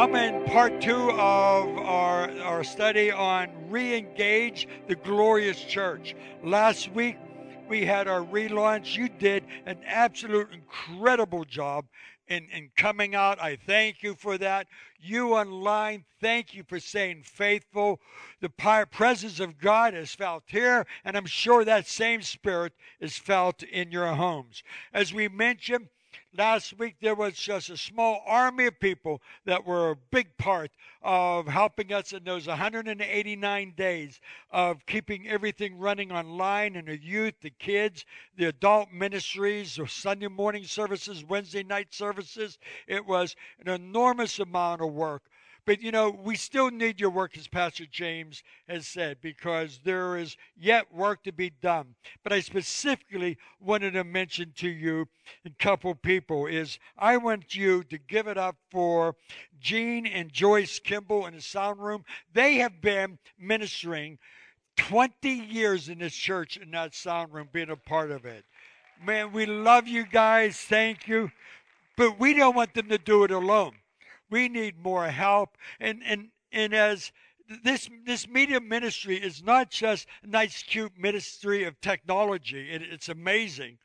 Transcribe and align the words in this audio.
I'm 0.00 0.14
in 0.14 0.46
part 0.46 0.80
two 0.80 1.10
of 1.10 1.76
our, 1.76 2.30
our 2.40 2.64
study 2.64 3.10
on 3.10 3.50
re 3.68 3.94
engage 3.94 4.66
the 4.88 4.94
glorious 4.94 5.62
church. 5.62 6.16
Last 6.42 6.90
week, 6.92 7.18
we 7.68 7.84
had 7.84 8.08
our 8.08 8.22
relaunch. 8.22 8.96
You 8.96 9.10
did 9.10 9.44
an 9.66 9.78
absolute 9.84 10.48
incredible 10.54 11.44
job 11.44 11.84
in, 12.28 12.48
in 12.50 12.70
coming 12.78 13.14
out. 13.14 13.42
I 13.42 13.56
thank 13.56 14.02
you 14.02 14.14
for 14.14 14.38
that. 14.38 14.68
You 14.98 15.34
online, 15.34 16.06
thank 16.18 16.54
you 16.54 16.64
for 16.66 16.80
staying 16.80 17.24
faithful. 17.24 18.00
The 18.40 18.48
presence 18.90 19.38
of 19.38 19.58
God 19.58 19.92
is 19.92 20.14
felt 20.14 20.44
here, 20.46 20.86
and 21.04 21.14
I'm 21.14 21.26
sure 21.26 21.62
that 21.66 21.86
same 21.86 22.22
spirit 22.22 22.72
is 23.00 23.18
felt 23.18 23.62
in 23.64 23.92
your 23.92 24.14
homes. 24.14 24.62
As 24.94 25.12
we 25.12 25.28
mentioned, 25.28 25.88
Last 26.32 26.78
week, 26.78 26.94
there 27.00 27.16
was 27.16 27.34
just 27.34 27.70
a 27.70 27.76
small 27.76 28.22
army 28.24 28.66
of 28.66 28.78
people 28.78 29.20
that 29.46 29.66
were 29.66 29.90
a 29.90 29.96
big 29.96 30.36
part 30.36 30.70
of 31.02 31.48
helping 31.48 31.92
us 31.92 32.12
in 32.12 32.22
those 32.22 32.46
189 32.46 33.72
days 33.76 34.20
of 34.52 34.86
keeping 34.86 35.26
everything 35.28 35.76
running 35.76 36.12
online 36.12 36.76
and 36.76 36.86
the 36.86 36.96
youth, 36.96 37.34
the 37.40 37.50
kids, 37.50 38.04
the 38.36 38.44
adult 38.44 38.92
ministries, 38.92 39.74
the 39.74 39.88
Sunday 39.88 40.28
morning 40.28 40.62
services, 40.62 41.24
Wednesday 41.24 41.64
night 41.64 41.92
services. 41.92 42.58
It 42.86 43.04
was 43.04 43.34
an 43.58 43.68
enormous 43.68 44.38
amount 44.38 44.82
of 44.82 44.92
work. 44.92 45.29
But 45.64 45.82
you 45.82 45.90
know, 45.90 46.10
we 46.10 46.36
still 46.36 46.70
need 46.70 47.00
your 47.00 47.10
work, 47.10 47.36
as 47.36 47.48
Pastor 47.48 47.84
James 47.90 48.42
has 48.68 48.86
said, 48.86 49.18
because 49.20 49.80
there 49.84 50.16
is 50.16 50.36
yet 50.56 50.92
work 50.92 51.22
to 51.24 51.32
be 51.32 51.50
done. 51.50 51.94
But 52.22 52.32
I 52.32 52.40
specifically 52.40 53.36
wanted 53.60 53.92
to 53.92 54.04
mention 54.04 54.52
to 54.56 54.68
you 54.68 55.08
a 55.44 55.50
couple 55.58 55.94
people 55.94 56.46
is 56.46 56.78
I 56.98 57.16
want 57.16 57.54
you 57.54 57.82
to 57.84 57.98
give 57.98 58.26
it 58.26 58.38
up 58.38 58.56
for 58.70 59.14
Gene 59.60 60.06
and 60.06 60.32
Joyce 60.32 60.78
Kimball 60.78 61.26
in 61.26 61.34
the 61.34 61.40
sound 61.40 61.80
room. 61.80 62.04
They 62.32 62.56
have 62.56 62.80
been 62.80 63.18
ministering 63.38 64.18
20 64.76 65.28
years 65.28 65.88
in 65.88 65.98
this 65.98 66.14
church 66.14 66.56
in 66.56 66.70
that 66.70 66.94
sound 66.94 67.32
room, 67.32 67.48
being 67.52 67.70
a 67.70 67.76
part 67.76 68.10
of 68.10 68.24
it. 68.24 68.44
Man, 69.04 69.32
we 69.32 69.46
love 69.46 69.86
you 69.86 70.04
guys. 70.04 70.56
Thank 70.56 71.06
you. 71.06 71.30
But 71.96 72.18
we 72.18 72.34
don't 72.34 72.56
want 72.56 72.74
them 72.74 72.88
to 72.88 72.98
do 72.98 73.24
it 73.24 73.30
alone. 73.30 73.72
We 74.30 74.48
need 74.48 74.78
more 74.78 75.08
help. 75.08 75.56
And 75.78 76.02
and 76.04 76.28
and 76.52 76.72
as 76.74 77.12
this 77.64 77.88
this 78.06 78.28
media 78.28 78.60
ministry 78.60 79.16
is 79.16 79.42
not 79.42 79.70
just 79.70 80.06
a 80.22 80.26
nice 80.26 80.62
cute 80.62 80.96
ministry 80.96 81.64
of 81.64 81.80
technology. 81.80 82.70
It, 82.70 82.82
it's 82.82 83.08
amazing. 83.08 83.78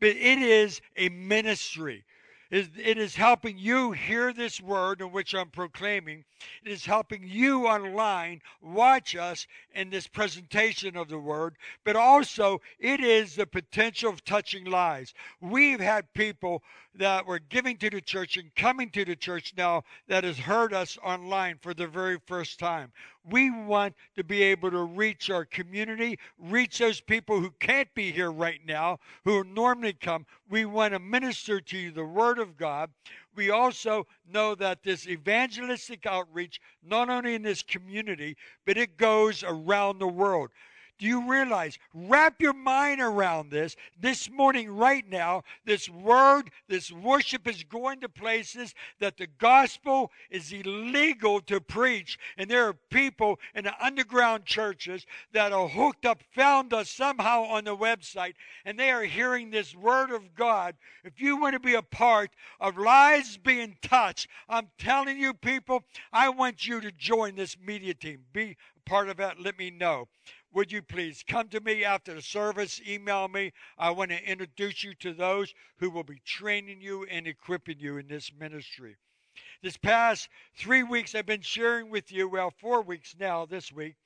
But 0.00 0.10
it 0.10 0.38
is 0.38 0.80
a 0.96 1.08
ministry 1.08 2.04
it 2.50 2.96
is 2.96 3.14
helping 3.14 3.58
you 3.58 3.92
hear 3.92 4.32
this 4.32 4.60
word 4.60 5.02
in 5.02 5.12
which 5.12 5.34
I'm 5.34 5.50
proclaiming. 5.50 6.24
It 6.64 6.72
is 6.72 6.86
helping 6.86 7.22
you 7.26 7.66
online 7.66 8.40
watch 8.62 9.14
us 9.16 9.46
in 9.74 9.90
this 9.90 10.06
presentation 10.06 10.96
of 10.96 11.08
the 11.08 11.18
word, 11.18 11.56
but 11.84 11.94
also 11.96 12.60
it 12.78 13.00
is 13.00 13.34
the 13.34 13.46
potential 13.46 14.10
of 14.10 14.24
touching 14.24 14.64
lives. 14.64 15.12
We've 15.40 15.80
had 15.80 16.14
people 16.14 16.62
that 16.94 17.26
were 17.26 17.38
giving 17.38 17.76
to 17.78 17.90
the 17.90 18.00
church 18.00 18.36
and 18.36 18.54
coming 18.54 18.90
to 18.90 19.04
the 19.04 19.16
church 19.16 19.52
now 19.56 19.84
that 20.08 20.24
has 20.24 20.38
heard 20.38 20.72
us 20.72 20.98
online 21.02 21.58
for 21.60 21.74
the 21.74 21.86
very 21.86 22.18
first 22.26 22.58
time. 22.58 22.92
We 23.24 23.50
want 23.50 23.94
to 24.16 24.24
be 24.24 24.42
able 24.42 24.70
to 24.70 24.82
reach 24.82 25.30
our 25.30 25.44
community, 25.44 26.18
reach 26.38 26.78
those 26.78 27.00
people 27.00 27.40
who 27.40 27.50
can't 27.60 27.92
be 27.94 28.10
here 28.10 28.30
right 28.30 28.60
now, 28.66 29.00
who 29.24 29.44
normally 29.44 29.92
come. 29.92 30.26
We 30.48 30.64
want 30.64 30.94
to 30.94 30.98
minister 30.98 31.60
to 31.60 31.78
you 31.78 31.90
the 31.90 32.04
Word 32.04 32.38
of 32.38 32.56
God. 32.56 32.90
We 33.34 33.50
also 33.50 34.06
know 34.30 34.54
that 34.56 34.82
this 34.82 35.06
evangelistic 35.06 36.06
outreach, 36.06 36.60
not 36.82 37.08
only 37.08 37.34
in 37.34 37.42
this 37.42 37.62
community, 37.62 38.36
but 38.64 38.76
it 38.76 38.96
goes 38.96 39.44
around 39.44 39.98
the 39.98 40.08
world. 40.08 40.50
Do 40.98 41.06
you 41.06 41.30
realize? 41.30 41.78
Wrap 41.94 42.40
your 42.40 42.52
mind 42.52 43.00
around 43.00 43.50
this. 43.50 43.76
This 44.00 44.28
morning, 44.28 44.68
right 44.68 45.08
now, 45.08 45.44
this 45.64 45.88
word, 45.88 46.50
this 46.68 46.90
worship 46.90 47.46
is 47.46 47.62
going 47.62 48.00
to 48.00 48.08
places 48.08 48.74
that 48.98 49.16
the 49.16 49.28
gospel 49.38 50.10
is 50.28 50.52
illegal 50.52 51.40
to 51.42 51.60
preach. 51.60 52.18
And 52.36 52.50
there 52.50 52.66
are 52.66 52.74
people 52.90 53.38
in 53.54 53.64
the 53.64 53.84
underground 53.84 54.44
churches 54.44 55.06
that 55.32 55.52
are 55.52 55.68
hooked 55.68 56.04
up, 56.04 56.20
found 56.34 56.74
us 56.74 56.90
somehow 56.90 57.44
on 57.44 57.64
the 57.64 57.76
website, 57.76 58.34
and 58.64 58.76
they 58.76 58.90
are 58.90 59.04
hearing 59.04 59.50
this 59.50 59.76
word 59.76 60.10
of 60.10 60.34
God. 60.34 60.74
If 61.04 61.20
you 61.20 61.40
want 61.40 61.54
to 61.54 61.60
be 61.60 61.74
a 61.74 61.82
part 61.82 62.30
of 62.58 62.76
lives 62.76 63.36
being 63.36 63.76
touched, 63.82 64.26
I'm 64.48 64.68
telling 64.78 65.18
you, 65.18 65.32
people, 65.32 65.84
I 66.12 66.28
want 66.30 66.66
you 66.66 66.80
to 66.80 66.90
join 66.90 67.36
this 67.36 67.56
media 67.56 67.94
team. 67.94 68.24
Be 68.32 68.56
part 68.84 69.08
of 69.08 69.18
that. 69.18 69.40
Let 69.40 69.58
me 69.58 69.70
know 69.70 70.08
would 70.52 70.72
you 70.72 70.82
please 70.82 71.24
come 71.26 71.48
to 71.48 71.60
me 71.60 71.84
after 71.84 72.14
the 72.14 72.22
service? 72.22 72.80
Email 72.86 73.28
me. 73.28 73.52
I 73.76 73.90
want 73.90 74.10
to 74.10 74.24
introduce 74.24 74.82
you 74.82 74.94
to 74.94 75.12
those 75.12 75.52
who 75.78 75.90
will 75.90 76.04
be 76.04 76.20
training 76.24 76.80
you 76.80 77.04
and 77.04 77.26
equipping 77.26 77.78
you 77.78 77.98
in 77.98 78.08
this 78.08 78.32
ministry. 78.38 78.96
This 79.62 79.76
past 79.76 80.28
three 80.56 80.82
weeks, 80.82 81.14
I've 81.14 81.26
been 81.26 81.42
sharing 81.42 81.90
with 81.90 82.10
you, 82.10 82.28
well, 82.28 82.50
four 82.50 82.82
weeks 82.82 83.14
now 83.18 83.44
this 83.44 83.70
week, 83.70 83.96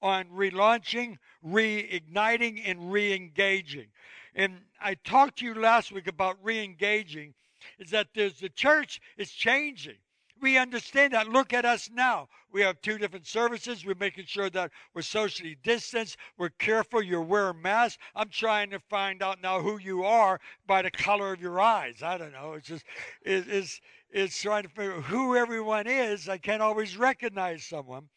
on 0.00 0.26
relaunching, 0.28 1.16
reigniting, 1.44 2.62
and 2.64 2.92
re 2.92 3.12
engaging. 3.12 3.88
And 4.34 4.60
I 4.80 4.94
talked 4.94 5.38
to 5.38 5.44
you 5.44 5.54
last 5.54 5.92
week 5.92 6.06
about 6.06 6.42
re 6.42 6.62
engaging, 6.62 7.34
is 7.78 7.90
that 7.90 8.08
there's, 8.14 8.40
the 8.40 8.48
church 8.48 9.00
is 9.16 9.30
changing 9.30 9.98
we 10.40 10.58
understand 10.58 11.12
that. 11.12 11.28
Look 11.28 11.52
at 11.52 11.64
us 11.64 11.90
now. 11.92 12.28
We 12.52 12.62
have 12.62 12.80
two 12.80 12.98
different 12.98 13.26
services. 13.26 13.84
We're 13.84 13.94
making 13.94 14.24
sure 14.26 14.50
that 14.50 14.70
we're 14.94 15.02
socially 15.02 15.56
distanced. 15.62 16.16
We're 16.36 16.50
careful. 16.50 17.02
You're 17.02 17.22
wearing 17.22 17.62
masks. 17.62 17.98
I'm 18.14 18.28
trying 18.28 18.70
to 18.70 18.80
find 18.80 19.22
out 19.22 19.40
now 19.42 19.60
who 19.60 19.78
you 19.78 20.04
are 20.04 20.40
by 20.66 20.82
the 20.82 20.90
color 20.90 21.32
of 21.32 21.40
your 21.40 21.60
eyes. 21.60 22.02
I 22.02 22.18
don't 22.18 22.32
know. 22.32 22.54
It's 22.54 22.66
just 22.66 22.84
it, 23.22 23.46
it's 23.48 23.80
it's 24.12 24.42
trying 24.42 24.64
to 24.64 24.68
figure 24.68 24.96
out 24.96 25.04
who 25.04 25.36
everyone 25.36 25.86
is. 25.86 26.28
I 26.28 26.38
can't 26.38 26.62
always 26.62 26.96
recognize 26.96 27.64
someone, 27.64 28.08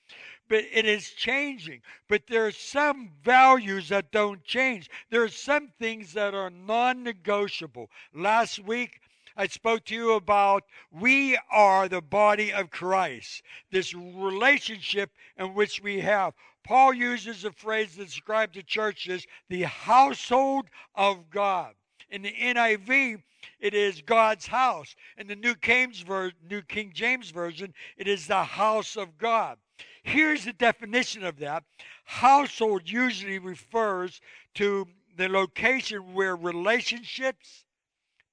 but 0.50 0.64
it 0.72 0.86
is 0.86 1.12
changing. 1.12 1.82
But 2.08 2.24
there 2.28 2.48
are 2.48 2.52
some 2.52 3.12
values 3.24 3.90
that 3.90 4.12
don't 4.12 4.44
change. 4.44 4.90
There 5.12 5.24
are 5.24 5.30
some 5.30 5.70
things 5.80 6.14
that 6.14 6.34
are 6.34 6.50
non-negotiable. 6.50 7.92
Last 8.14 8.60
week 8.60 9.02
I 9.36 9.48
spoke 9.48 9.86
to 9.86 9.96
you 9.96 10.14
about 10.14 10.64
we 10.92 11.38
are 11.52 11.88
the 11.88 12.02
body 12.02 12.54
of 12.54 12.70
Christ, 12.70 13.42
this 13.72 13.94
relationship 13.94 15.12
in 15.38 15.54
which 15.54 15.82
we 15.82 16.00
have. 16.02 16.34
Paul 16.64 16.94
uses 16.94 17.44
a 17.44 17.52
phrase 17.52 17.96
that 17.96 18.06
describes 18.06 18.56
the 18.56 18.64
church 18.64 19.10
as 19.10 19.26
the 19.50 19.64
household 19.64 20.68
of 20.96 21.30
God. 21.30 21.74
In 22.10 22.22
the 22.22 22.32
NIV, 22.32 23.22
it 23.60 23.74
is 23.74 24.02
God's 24.02 24.48
house. 24.48 24.96
In 25.18 25.28
the 25.28 25.36
New 25.36 25.56
King 25.56 26.92
James 26.94 27.32
Version, 27.32 27.74
it 27.98 28.08
is 28.08 28.28
the 28.28 28.44
house 28.44 28.96
of 28.96 29.18
God. 29.18 29.58
Here's 30.04 30.46
the 30.46 30.54
definition 30.54 31.24
of 31.24 31.40
that 31.40 31.64
household 32.06 32.90
usually 32.90 33.40
refers 33.40 34.22
to 34.56 34.88
the 35.18 35.30
location 35.30 36.14
where 36.14 36.36
relationships 36.36 37.66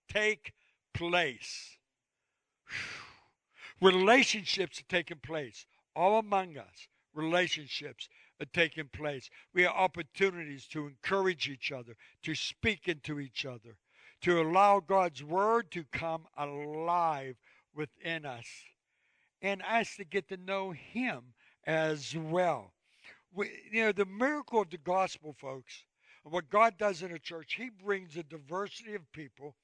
take 0.08 0.52
place. 0.94 1.76
Relationships 3.80 4.80
are 4.80 4.88
taking 4.88 5.18
place 5.18 5.66
all 5.96 6.18
among 6.18 6.56
us. 6.56 6.88
Relationships 7.14 8.08
are 8.40 8.46
taking 8.52 8.88
place. 8.88 9.30
We 9.54 9.62
have 9.62 9.72
opportunities 9.72 10.66
to 10.68 10.86
encourage 10.86 11.48
each 11.48 11.72
other, 11.72 11.96
to 12.22 12.34
speak 12.34 12.88
into 12.88 13.20
each 13.20 13.44
other, 13.44 13.76
to 14.22 14.40
allow 14.40 14.80
God's 14.80 15.24
word 15.24 15.70
to 15.72 15.84
come 15.92 16.26
alive 16.36 17.36
within 17.74 18.26
us, 18.26 18.46
and 19.42 19.62
us 19.62 19.96
to 19.96 20.04
get 20.04 20.28
to 20.28 20.36
know 20.36 20.72
Him 20.72 21.32
as 21.66 22.14
well. 22.16 22.72
We, 23.32 23.50
you 23.70 23.84
know, 23.84 23.92
the 23.92 24.06
miracle 24.06 24.62
of 24.62 24.70
the 24.70 24.78
gospel, 24.78 25.34
folks, 25.38 25.84
what 26.24 26.50
God 26.50 26.74
does 26.78 27.02
in 27.02 27.12
a 27.12 27.18
church, 27.18 27.54
He 27.54 27.70
brings 27.70 28.16
a 28.16 28.22
diversity 28.22 28.94
of 28.94 29.10
people 29.12 29.54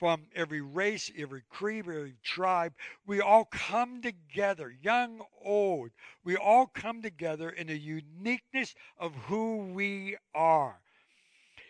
from 0.00 0.26
every 0.34 0.62
race, 0.62 1.10
every 1.16 1.42
creed, 1.50 1.80
every 1.86 2.14
tribe. 2.24 2.72
We 3.06 3.20
all 3.20 3.44
come 3.44 4.00
together, 4.00 4.74
young, 4.82 5.20
old. 5.44 5.90
We 6.24 6.36
all 6.36 6.66
come 6.66 7.02
together 7.02 7.50
in 7.50 7.66
the 7.66 7.78
uniqueness 7.78 8.74
of 8.98 9.14
who 9.14 9.58
we 9.58 10.16
are. 10.34 10.80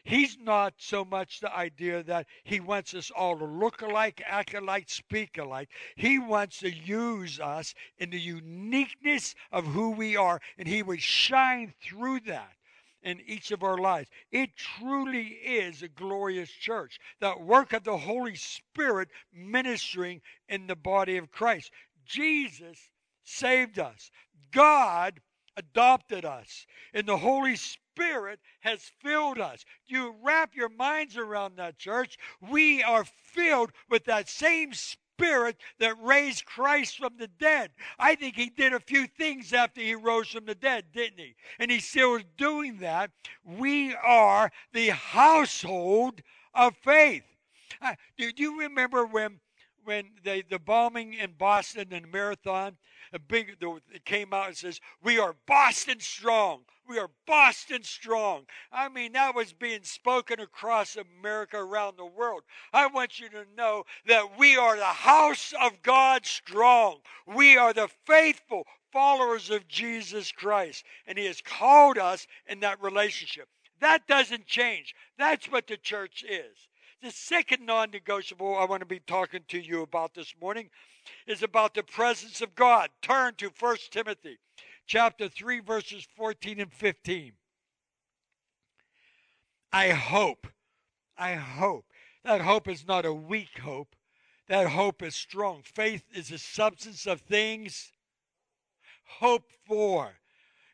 He's 0.04 0.38
not 0.38 0.74
so 0.78 1.04
much 1.04 1.40
the 1.40 1.54
idea 1.54 2.04
that 2.04 2.26
he 2.44 2.60
wants 2.60 2.94
us 2.94 3.10
all 3.10 3.36
to 3.36 3.44
look 3.44 3.82
alike, 3.82 4.22
act 4.24 4.54
alike, 4.54 4.88
speak 4.88 5.36
alike. 5.36 5.68
He 5.96 6.20
wants 6.20 6.60
to 6.60 6.70
use 6.70 7.40
us 7.40 7.74
in 7.98 8.10
the 8.10 8.20
uniqueness 8.20 9.34
of 9.50 9.66
who 9.66 9.90
we 9.90 10.16
are, 10.16 10.40
and 10.56 10.68
he 10.68 10.84
would 10.84 11.02
shine 11.02 11.74
through 11.82 12.20
that 12.20 12.54
in 13.02 13.20
each 13.26 13.50
of 13.50 13.62
our 13.62 13.78
lives. 13.78 14.08
It 14.30 14.50
truly 14.56 15.26
is 15.26 15.82
a 15.82 15.88
glorious 15.88 16.50
church. 16.50 16.98
That 17.20 17.40
work 17.40 17.72
of 17.72 17.84
the 17.84 17.96
Holy 17.96 18.36
Spirit 18.36 19.08
ministering 19.32 20.20
in 20.48 20.66
the 20.66 20.76
body 20.76 21.16
of 21.16 21.30
Christ. 21.30 21.70
Jesus 22.04 22.90
saved 23.24 23.78
us. 23.78 24.10
God 24.52 25.20
adopted 25.56 26.24
us. 26.24 26.66
And 26.94 27.06
the 27.06 27.16
Holy 27.16 27.56
Spirit 27.56 28.40
has 28.60 28.90
filled 29.00 29.38
us. 29.38 29.64
You 29.86 30.14
wrap 30.22 30.54
your 30.54 30.70
minds 30.70 31.16
around 31.16 31.56
that, 31.56 31.78
church. 31.78 32.18
We 32.50 32.82
are 32.82 33.04
filled 33.04 33.72
with 33.88 34.04
that 34.06 34.28
same 34.28 34.72
Spirit 34.72 34.98
that 35.78 36.02
raised 36.02 36.44
Christ 36.44 36.98
from 36.98 37.16
the 37.18 37.28
dead. 37.28 37.70
I 37.98 38.14
think 38.14 38.36
he 38.36 38.50
did 38.50 38.72
a 38.72 38.80
few 38.80 39.06
things 39.06 39.52
after 39.52 39.80
he 39.80 39.94
rose 39.94 40.28
from 40.28 40.46
the 40.46 40.54
dead, 40.54 40.86
didn't 40.92 41.18
he? 41.18 41.34
And 41.58 41.70
he's 41.70 41.88
still 41.88 42.16
is 42.16 42.24
doing 42.36 42.78
that. 42.78 43.10
We 43.44 43.94
are 43.96 44.50
the 44.72 44.88
household 44.88 46.22
of 46.54 46.76
faith. 46.76 47.24
Uh, 47.80 47.94
do 48.18 48.30
you 48.36 48.60
remember 48.60 49.06
when 49.06 49.40
when 49.84 50.10
the, 50.24 50.44
the 50.48 50.58
bombing 50.58 51.14
in 51.14 51.32
Boston 51.32 51.88
and 51.90 52.04
the 52.04 52.08
marathon, 52.08 52.76
a 53.12 53.18
big 53.18 53.56
it 53.92 54.04
came 54.04 54.34
out 54.34 54.48
and 54.48 54.56
says, 54.56 54.80
"We 55.02 55.18
are 55.18 55.34
Boston 55.46 56.00
strong. 56.00 56.64
We 56.90 56.98
are 56.98 57.10
Boston 57.24 57.84
strong." 57.84 58.48
I 58.72 58.88
mean, 58.88 59.12
that 59.12 59.36
was 59.36 59.52
being 59.52 59.84
spoken 59.84 60.40
across 60.40 60.96
America, 60.96 61.56
around 61.56 61.96
the 61.96 62.04
world. 62.04 62.42
I 62.72 62.88
want 62.88 63.20
you 63.20 63.28
to 63.28 63.46
know 63.54 63.86
that 64.06 64.36
we 64.36 64.56
are 64.56 64.74
the 64.74 64.84
house 64.86 65.54
of 65.60 65.82
God 65.82 66.26
strong. 66.26 67.02
We 67.26 67.56
are 67.56 67.72
the 67.72 67.86
faithful 67.86 68.66
followers 68.90 69.50
of 69.50 69.68
Jesus 69.68 70.32
Christ, 70.32 70.84
and 71.06 71.16
He 71.16 71.26
has 71.26 71.40
called 71.40 71.96
us 71.96 72.26
in 72.48 72.58
that 72.58 72.82
relationship. 72.82 73.48
That 73.78 74.08
doesn't 74.08 74.46
change. 74.46 74.96
That's 75.16 75.46
what 75.46 75.68
the 75.68 75.76
church 75.76 76.24
is. 76.28 76.66
The 77.02 77.12
second 77.12 77.64
non 77.64 77.92
negotiable 77.92 78.58
I 78.58 78.64
want 78.64 78.80
to 78.80 78.86
be 78.86 78.98
talking 78.98 79.44
to 79.46 79.60
you 79.60 79.82
about 79.82 80.14
this 80.14 80.34
morning 80.40 80.70
is 81.28 81.44
about 81.44 81.74
the 81.74 81.84
presence 81.84 82.40
of 82.40 82.56
God. 82.56 82.90
Turn 83.00 83.36
to 83.36 83.52
1 83.56 83.76
Timothy 83.92 84.38
chapter 84.90 85.28
3 85.28 85.60
verses 85.60 86.04
14 86.16 86.58
and 86.58 86.72
15. 86.72 87.32
I 89.72 89.90
hope, 89.90 90.48
I 91.16 91.34
hope. 91.34 91.84
That 92.24 92.40
hope 92.40 92.66
is 92.66 92.88
not 92.88 93.06
a 93.06 93.14
weak 93.14 93.60
hope. 93.62 93.94
That 94.48 94.66
hope 94.66 95.00
is 95.04 95.14
strong. 95.14 95.62
Faith 95.62 96.02
is 96.12 96.30
the 96.30 96.38
substance 96.38 97.06
of 97.06 97.20
things 97.20 97.92
hoped 99.04 99.52
for. 99.64 100.14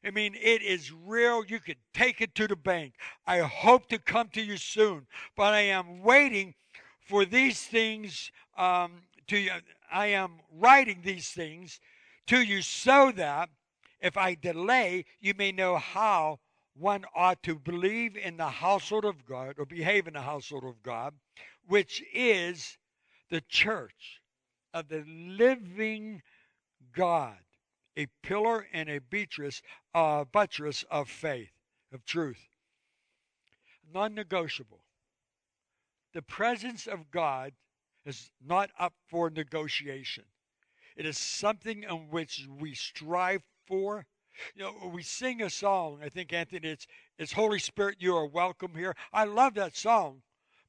I 0.03 0.11
mean, 0.11 0.35
it 0.35 0.63
is 0.63 0.91
real. 0.91 1.45
You 1.45 1.61
can 1.61 1.77
take 1.93 2.23
it 2.23 2.35
to 2.37 2.49
the 2.49 2.57
bank. 2.57 2.95
I 3.27 3.41
hope 3.41 3.87
to 3.91 3.99
come 3.99 4.31
to 4.31 4.41
you 4.41 4.57
soon, 4.57 5.07
but 5.37 5.53
I 5.53 5.61
am 5.61 6.03
waiting 6.03 6.55
for 7.01 7.27
these 7.27 7.65
things 7.65 8.33
um, 8.57 8.93
to 9.27 9.37
you. 9.37 9.51
I 9.93 10.07
am 10.07 10.41
writing 10.51 11.03
these 11.05 11.29
things 11.29 11.81
to 12.29 12.41
you 12.41 12.63
so 12.63 13.13
that 13.17 13.51
if 14.00 14.16
I 14.16 14.34
delay, 14.34 15.04
you 15.20 15.34
may 15.37 15.52
know 15.52 15.76
how 15.76 16.40
one 16.75 17.04
ought 17.14 17.43
to 17.44 17.58
believe 17.58 18.16
in 18.16 18.37
the 18.37 18.48
household 18.48 19.04
of 19.04 19.25
God 19.25 19.54
or 19.58 19.64
behave 19.64 20.06
in 20.06 20.14
the 20.14 20.22
household 20.22 20.64
of 20.64 20.82
God, 20.82 21.14
which 21.66 22.02
is 22.12 22.76
the 23.31 23.40
church 23.43 24.20
of 24.75 24.88
the 24.88 25.04
living 25.06 26.22
God 26.93 27.38
a 27.96 28.06
pillar 28.22 28.66
and 28.72 28.88
a 28.88 28.98
buttress, 28.98 29.62
uh, 29.94 30.25
buttress 30.25 30.84
of 30.90 31.08
faith, 31.08 31.52
of 31.93 32.04
truth. 32.04 32.48
Non 33.93 34.14
negotiable. 34.14 34.81
The 36.12 36.22
presence 36.22 36.87
of 36.87 37.10
God 37.10 37.52
is 38.04 38.31
not 38.44 38.70
up 38.78 38.94
for 39.08 39.31
negotiation. 39.31 40.25
It 40.96 41.06
is 41.06 41.19
something 41.19 41.82
in 41.82 42.10
which 42.10 42.46
we 42.58 42.75
strive 42.75 43.43
for. 43.67 44.07
You 44.55 44.65
know, 44.65 44.91
we 44.93 45.03
sing 45.03 45.43
a 45.43 45.51
song. 45.51 46.01
I 46.05 46.09
think 46.09 46.33
Anthony, 46.33 46.69
it's 46.69 46.87
it's 47.19 47.33
Holy 47.33 47.59
Spirit, 47.59 47.97
you 48.01 48.15
are 48.17 48.27
welcome 48.27 48.75
here. 48.75 48.95
I 49.13 49.25
love 49.25 49.55
that 49.55 49.77
song, 49.77 50.23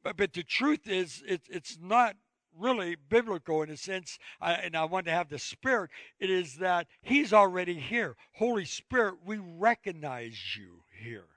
but 0.04 0.16
but 0.16 0.34
the 0.34 0.44
truth 0.44 0.88
is, 0.88 1.22
it's 1.28 1.48
it's 1.50 1.78
not 1.82 2.16
really 2.58 2.96
biblical 2.96 3.62
in 3.62 3.70
a 3.70 3.78
sense, 3.78 4.18
uh, 4.42 4.58
and 4.62 4.76
I 4.76 4.86
want 4.86 5.06
to 5.06 5.12
have 5.12 5.30
the 5.30 5.40
Spirit, 5.40 5.92
it 6.20 6.30
is 6.30 6.56
that 6.56 6.88
He's 7.02 7.34
already 7.34 7.76
here. 7.76 8.16
Holy 8.34 8.66
Spirit, 8.66 9.16
we 9.26 9.38
recognize 9.38 10.56
you 10.58 10.84
here. 11.02 11.28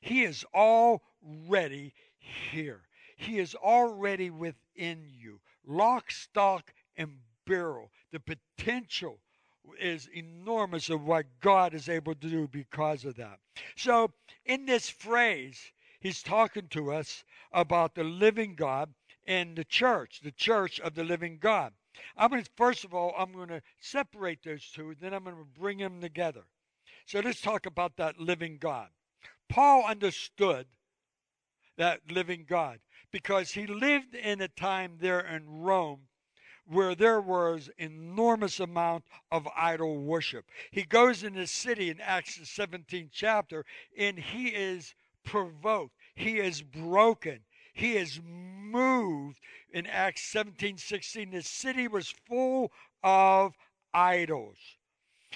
He 0.00 0.24
is 0.24 0.44
already 0.54 1.94
here. 2.18 2.82
He 3.16 3.38
is 3.38 3.54
already 3.54 4.30
within 4.30 5.04
you. 5.08 5.40
Lock, 5.64 6.10
stock, 6.10 6.72
and 6.96 7.18
barrel. 7.46 7.90
The 8.10 8.20
potential 8.20 9.20
is 9.78 10.08
enormous 10.14 10.90
of 10.90 11.04
what 11.04 11.26
God 11.40 11.74
is 11.74 11.88
able 11.88 12.14
to 12.14 12.28
do 12.28 12.48
because 12.48 13.04
of 13.04 13.16
that. 13.16 13.38
So, 13.76 14.12
in 14.44 14.66
this 14.66 14.88
phrase, 14.88 15.72
he's 16.00 16.22
talking 16.22 16.68
to 16.68 16.92
us 16.92 17.24
about 17.52 17.94
the 17.94 18.04
living 18.04 18.54
God 18.54 18.92
and 19.26 19.56
the 19.56 19.64
church, 19.64 20.20
the 20.22 20.32
church 20.32 20.80
of 20.80 20.94
the 20.94 21.04
living 21.04 21.38
God. 21.38 21.72
I'm 22.16 22.30
going 22.30 22.42
to, 22.42 22.50
first 22.56 22.84
of 22.84 22.94
all, 22.94 23.14
I'm 23.16 23.32
going 23.32 23.48
to 23.48 23.62
separate 23.80 24.42
those 24.42 24.70
two, 24.74 24.94
then 25.00 25.12
I'm 25.12 25.24
going 25.24 25.36
to 25.36 25.60
bring 25.60 25.78
them 25.78 26.00
together. 26.00 26.42
So 27.06 27.20
let's 27.20 27.40
talk 27.40 27.66
about 27.66 27.96
that 27.96 28.18
living 28.18 28.58
God. 28.58 28.88
Paul 29.48 29.84
understood 29.86 30.66
that 31.76 32.00
living 32.10 32.46
God 32.48 32.80
because 33.10 33.52
he 33.52 33.66
lived 33.66 34.14
in 34.14 34.40
a 34.40 34.48
time 34.48 34.96
there 35.00 35.20
in 35.20 35.44
Rome 35.46 36.08
where 36.66 36.94
there 36.94 37.20
was 37.20 37.70
enormous 37.78 38.60
amount 38.60 39.04
of 39.30 39.48
idol 39.56 39.98
worship. 39.98 40.44
He 40.70 40.84
goes 40.84 41.22
in 41.22 41.34
the 41.34 41.46
city 41.46 41.90
in 41.90 42.00
Acts 42.00 42.36
the 42.36 42.44
17th 42.44 43.10
chapter 43.12 43.64
and 43.98 44.18
he 44.18 44.48
is 44.48 44.94
provoked. 45.24 45.94
He 46.14 46.38
is 46.38 46.62
broken. 46.62 47.40
He 47.74 47.96
is 47.96 48.20
moved 48.22 49.40
in 49.72 49.86
Acts 49.86 50.22
17 50.24 50.76
16. 50.78 51.30
The 51.30 51.42
city 51.42 51.88
was 51.88 52.14
full 52.28 52.70
of 53.02 53.54
idols. 53.94 54.58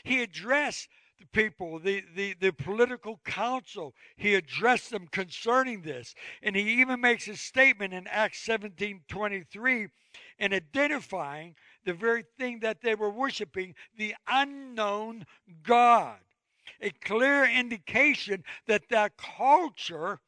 He 0.05 0.23
addressed 0.23 0.89
the 1.19 1.27
people, 1.27 1.79
the, 1.79 2.05
the, 2.15 2.35
the 2.39 2.53
political 2.53 3.21
council. 3.25 3.95
He 4.17 4.35
addressed 4.35 4.91
them 4.91 5.09
concerning 5.11 5.83
this. 5.83 6.15
And 6.43 6.55
he 6.55 6.81
even 6.81 7.01
makes 7.01 7.27
a 7.27 7.37
statement 7.37 7.95
in 7.95 8.07
Acts 8.07 8.41
17 8.41 9.03
23 9.09 9.89
in 10.39 10.53
identifying 10.53 11.55
the 11.85 11.95
very 11.95 12.25
thing 12.39 12.61
that 12.61 12.81
they 12.81 12.95
were 12.95 13.11
worshiping 13.11 13.75
the 13.97 14.15
unknown 14.27 15.27
God. 15.63 16.19
A 16.81 16.91
clear 16.91 17.45
indication 17.45 18.45
that 18.67 18.89
that 18.91 19.17
culture 19.17 20.21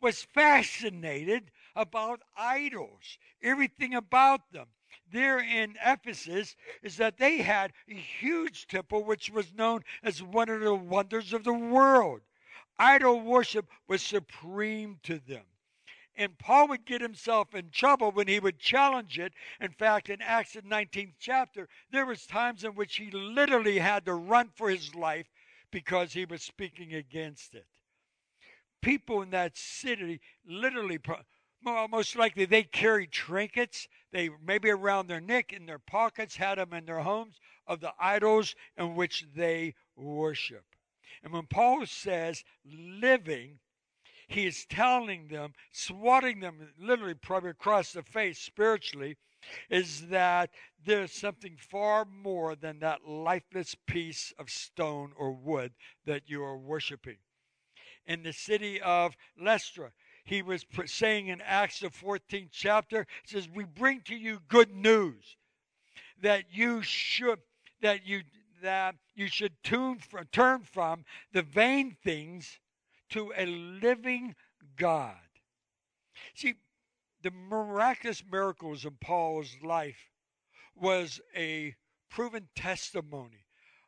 was 0.00 0.22
fascinated 0.22 1.50
about 1.74 2.22
idols, 2.36 3.18
everything 3.42 3.94
about 3.94 4.52
them. 4.52 4.66
There 5.10 5.40
in 5.40 5.76
Ephesus 5.84 6.54
is 6.82 6.96
that 6.98 7.18
they 7.18 7.38
had 7.38 7.72
a 7.88 7.94
huge 7.94 8.66
temple 8.66 9.04
which 9.04 9.30
was 9.30 9.54
known 9.54 9.82
as 10.02 10.22
one 10.22 10.48
of 10.48 10.60
the 10.60 10.74
wonders 10.74 11.32
of 11.32 11.44
the 11.44 11.52
world. 11.52 12.20
Idol 12.78 13.20
worship 13.20 13.66
was 13.88 14.02
supreme 14.02 14.98
to 15.04 15.18
them. 15.18 15.44
And 16.18 16.36
Paul 16.36 16.66
would 16.68 16.84
get 16.84 17.00
himself 17.00 17.54
in 17.54 17.70
trouble 17.70 18.10
when 18.10 18.26
he 18.26 18.40
would 18.40 18.58
challenge 18.58 19.20
it. 19.20 19.32
In 19.60 19.70
fact, 19.70 20.10
in 20.10 20.20
Acts 20.20 20.54
the 20.54 20.62
19th 20.62 21.14
chapter, 21.20 21.68
there 21.92 22.04
was 22.04 22.26
times 22.26 22.64
in 22.64 22.72
which 22.72 22.96
he 22.96 23.12
literally 23.12 23.78
had 23.78 24.04
to 24.06 24.14
run 24.14 24.50
for 24.52 24.68
his 24.68 24.96
life 24.96 25.28
because 25.70 26.12
he 26.12 26.24
was 26.24 26.42
speaking 26.42 26.92
against 26.92 27.54
it. 27.54 27.66
People 28.82 29.22
in 29.22 29.30
that 29.30 29.56
city 29.56 30.20
literally 30.44 30.98
most 31.62 32.16
likely 32.16 32.44
they 32.44 32.64
carried 32.64 33.12
trinkets. 33.12 33.86
They 34.10 34.30
maybe 34.44 34.70
around 34.70 35.06
their 35.06 35.20
neck 35.20 35.52
in 35.52 35.66
their 35.66 35.78
pockets 35.78 36.34
had 36.34 36.58
them 36.58 36.72
in 36.72 36.84
their 36.84 37.00
homes 37.00 37.38
of 37.66 37.80
the 37.80 37.92
idols 38.00 38.56
in 38.76 38.96
which 38.96 39.24
they 39.36 39.74
worship. 39.94 40.64
And 41.22 41.32
when 41.32 41.46
paul 41.46 41.84
says 41.86 42.44
living 42.64 43.58
he 44.28 44.46
is 44.46 44.66
telling 44.66 45.28
them 45.28 45.54
swatting 45.72 46.40
them 46.40 46.68
literally 46.78 47.14
probably 47.14 47.50
across 47.50 47.92
the 47.92 48.02
face 48.02 48.38
spiritually 48.38 49.16
is 49.70 50.08
that 50.08 50.50
there's 50.84 51.12
something 51.12 51.56
far 51.56 52.04
more 52.04 52.54
than 52.54 52.78
that 52.80 53.06
lifeless 53.06 53.74
piece 53.86 54.32
of 54.38 54.50
stone 54.50 55.12
or 55.16 55.32
wood 55.32 55.72
that 56.04 56.22
you 56.26 56.42
are 56.42 56.56
worshiping 56.56 57.16
in 58.06 58.22
the 58.22 58.32
city 58.32 58.80
of 58.80 59.16
Lystra. 59.38 59.92
He 60.24 60.42
was 60.42 60.66
saying 60.86 61.28
in 61.28 61.40
Acts 61.40 61.80
the 61.80 61.88
14th 61.88 62.50
chapter, 62.50 63.06
says, 63.24 63.48
"We 63.48 63.64
bring 63.64 64.02
to 64.02 64.16
you 64.16 64.40
good 64.48 64.74
news 64.74 65.36
that 66.20 66.52
you 66.52 66.82
should 66.82 67.40
that 67.80 68.06
you 68.06 68.24
that 68.60 68.96
you 69.14 69.28
should 69.28 69.62
tune 69.62 70.00
from, 70.00 70.26
turn 70.26 70.62
from 70.64 71.04
the 71.32 71.42
vain 71.42 71.96
things 72.02 72.58
to 73.10 73.32
a 73.36 73.46
living 73.46 74.36
God." 74.76 75.28
See, 76.34 76.54
the 77.22 77.30
miraculous 77.30 78.24
miracles 78.24 78.84
in 78.84 78.96
Paul's 78.96 79.56
life 79.62 80.10
was 80.74 81.20
a 81.34 81.74
proven 82.08 82.48
testimony 82.54 83.46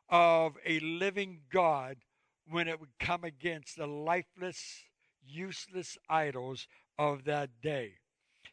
of 0.09 0.57
a 0.65 0.79
living 0.79 1.45
God 1.49 2.03
when 2.45 2.67
it 2.67 2.79
would 2.79 2.97
come 2.99 3.23
against 3.23 3.77
the 3.77 3.87
lifeless, 3.87 4.83
useless 5.21 5.97
idols 6.09 6.67
of 6.97 7.23
that 7.23 7.61
day. 7.61 7.99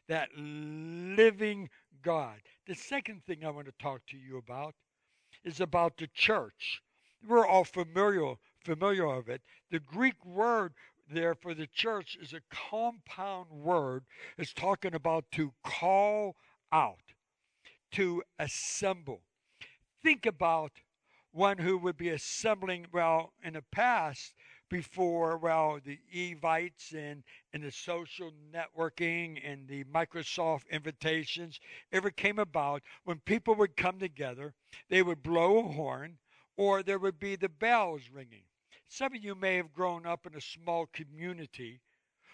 That 0.07 0.29
living 0.35 1.69
God. 2.01 2.41
The 2.65 2.75
second 2.75 3.25
thing 3.25 3.43
I 3.43 3.49
want 3.49 3.67
to 3.67 3.73
talk 3.73 4.05
to 4.07 4.17
you 4.17 4.37
about 4.37 4.75
is 5.43 5.59
about 5.59 5.97
the 5.97 6.07
church. 6.07 6.81
We're 7.21 7.45
all 7.45 7.65
familiar 7.65 8.35
familiar 8.63 9.07
of 9.07 9.29
it. 9.29 9.41
The 9.71 9.79
Greek 9.79 10.23
word 10.25 10.73
there 11.11 11.35
for 11.35 11.53
the 11.53 11.67
church 11.67 12.17
is 12.21 12.33
a 12.33 12.41
compound 12.49 13.49
word. 13.49 14.03
It's 14.37 14.53
talking 14.53 14.93
about 14.93 15.25
to 15.33 15.53
call 15.63 16.35
out, 16.71 17.13
to 17.93 18.23
assemble. 18.37 19.21
Think 20.03 20.25
about 20.25 20.71
one 21.31 21.57
who 21.57 21.77
would 21.77 21.97
be 21.97 22.09
assembling, 22.09 22.87
well, 22.91 23.33
in 23.43 23.53
the 23.53 23.63
past, 23.71 24.33
before, 24.69 25.37
well, 25.37 25.79
the 25.83 25.99
Evites 26.13 26.93
and, 26.93 27.23
and 27.53 27.63
the 27.63 27.71
social 27.71 28.31
networking 28.53 29.39
and 29.43 29.67
the 29.67 29.83
Microsoft 29.85 30.69
invitations 30.69 31.59
ever 31.91 32.11
came 32.11 32.39
about, 32.39 32.83
when 33.03 33.19
people 33.19 33.55
would 33.55 33.75
come 33.75 33.99
together, 33.99 34.53
they 34.89 35.01
would 35.01 35.23
blow 35.23 35.59
a 35.59 35.63
horn 35.63 36.17
or 36.55 36.83
there 36.83 36.99
would 36.99 37.19
be 37.19 37.35
the 37.35 37.49
bells 37.49 38.01
ringing. 38.13 38.43
Some 38.91 39.13
of 39.13 39.23
you 39.23 39.35
may 39.35 39.55
have 39.57 39.71
grown 39.71 40.07
up 40.07 40.25
in 40.25 40.35
a 40.35 40.41
small 40.41 40.87
community 40.87 41.79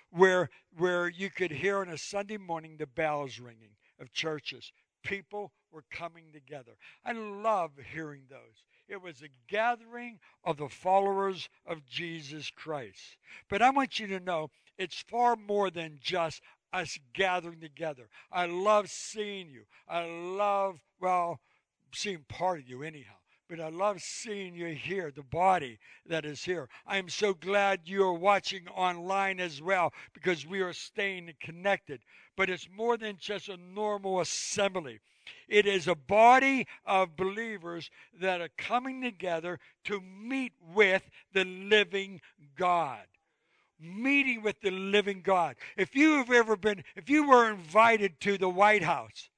where, 0.09 0.50
where 0.77 1.09
you 1.09 1.29
could 1.29 1.51
hear 1.51 1.79
on 1.79 1.89
a 1.89 1.97
Sunday 1.97 2.38
morning 2.38 2.77
the 2.77 2.88
bells 2.88 3.39
ringing 3.39 3.75
of 4.00 4.13
churches. 4.13 4.71
People 5.03 5.51
were 5.69 5.83
coming 5.91 6.31
together. 6.31 6.71
I 7.03 7.12
love 7.12 7.71
hearing 7.93 8.24
those. 8.29 8.63
It 8.88 9.01
was 9.01 9.21
a 9.21 9.27
gathering 9.50 10.19
of 10.45 10.55
the 10.55 10.69
followers 10.69 11.50
of 11.65 11.85
Jesus 11.85 12.50
Christ. 12.50 13.17
But 13.50 13.62
I 13.62 13.69
want 13.71 14.00
you 14.00 14.07
to 14.07 14.21
know 14.21 14.50
it's 14.77 15.03
far 15.09 15.35
more 15.35 15.69
than 15.69 16.00
just 16.01 16.41
us 16.71 16.97
gathering 17.13 17.59
together. 17.59 18.07
I 18.31 18.45
love 18.45 18.89
seeing 18.89 19.50
you. 19.50 19.63
I 19.89 20.05
love, 20.05 20.79
well, 21.01 21.41
seeing 21.93 22.24
part 22.29 22.59
of 22.59 22.69
you 22.69 22.81
anyhow 22.81 23.15
but 23.49 23.59
I 23.59 23.69
love 23.69 24.01
seeing 24.01 24.55
you 24.55 24.67
here, 24.67 25.11
the 25.11 25.23
body 25.23 25.77
that 26.07 26.25
is 26.25 26.43
here. 26.43 26.67
I 26.85 26.97
am 26.97 27.09
so 27.09 27.33
glad 27.33 27.81
you 27.85 28.03
are 28.03 28.13
watching 28.13 28.67
online 28.69 29.39
as 29.39 29.61
well 29.61 29.93
because 30.13 30.45
we 30.45 30.61
are 30.61 30.73
staying 30.73 31.31
connected. 31.39 32.01
But 32.35 32.49
it's 32.49 32.67
more 32.75 32.97
than 32.97 33.17
just 33.19 33.49
a 33.49 33.57
normal 33.57 34.19
assembly. 34.19 34.99
It 35.47 35.65
is 35.65 35.87
a 35.87 35.95
body 35.95 36.67
of 36.85 37.15
believers 37.15 37.89
that 38.19 38.41
are 38.41 38.49
coming 38.57 39.01
together 39.01 39.59
to 39.85 40.01
meet 40.01 40.53
with 40.73 41.03
the 41.33 41.45
living 41.45 42.21
God. 42.57 43.05
Meeting 43.79 44.41
with 44.41 44.59
the 44.61 44.71
living 44.71 45.21
God. 45.21 45.55
If 45.77 45.95
you 45.95 46.13
have 46.13 46.31
ever 46.31 46.55
been, 46.55 46.83
if 46.95 47.09
you 47.09 47.27
were 47.27 47.49
invited 47.49 48.19
to 48.21 48.37
the 48.37 48.49
White 48.49 48.83
House, 48.83 49.29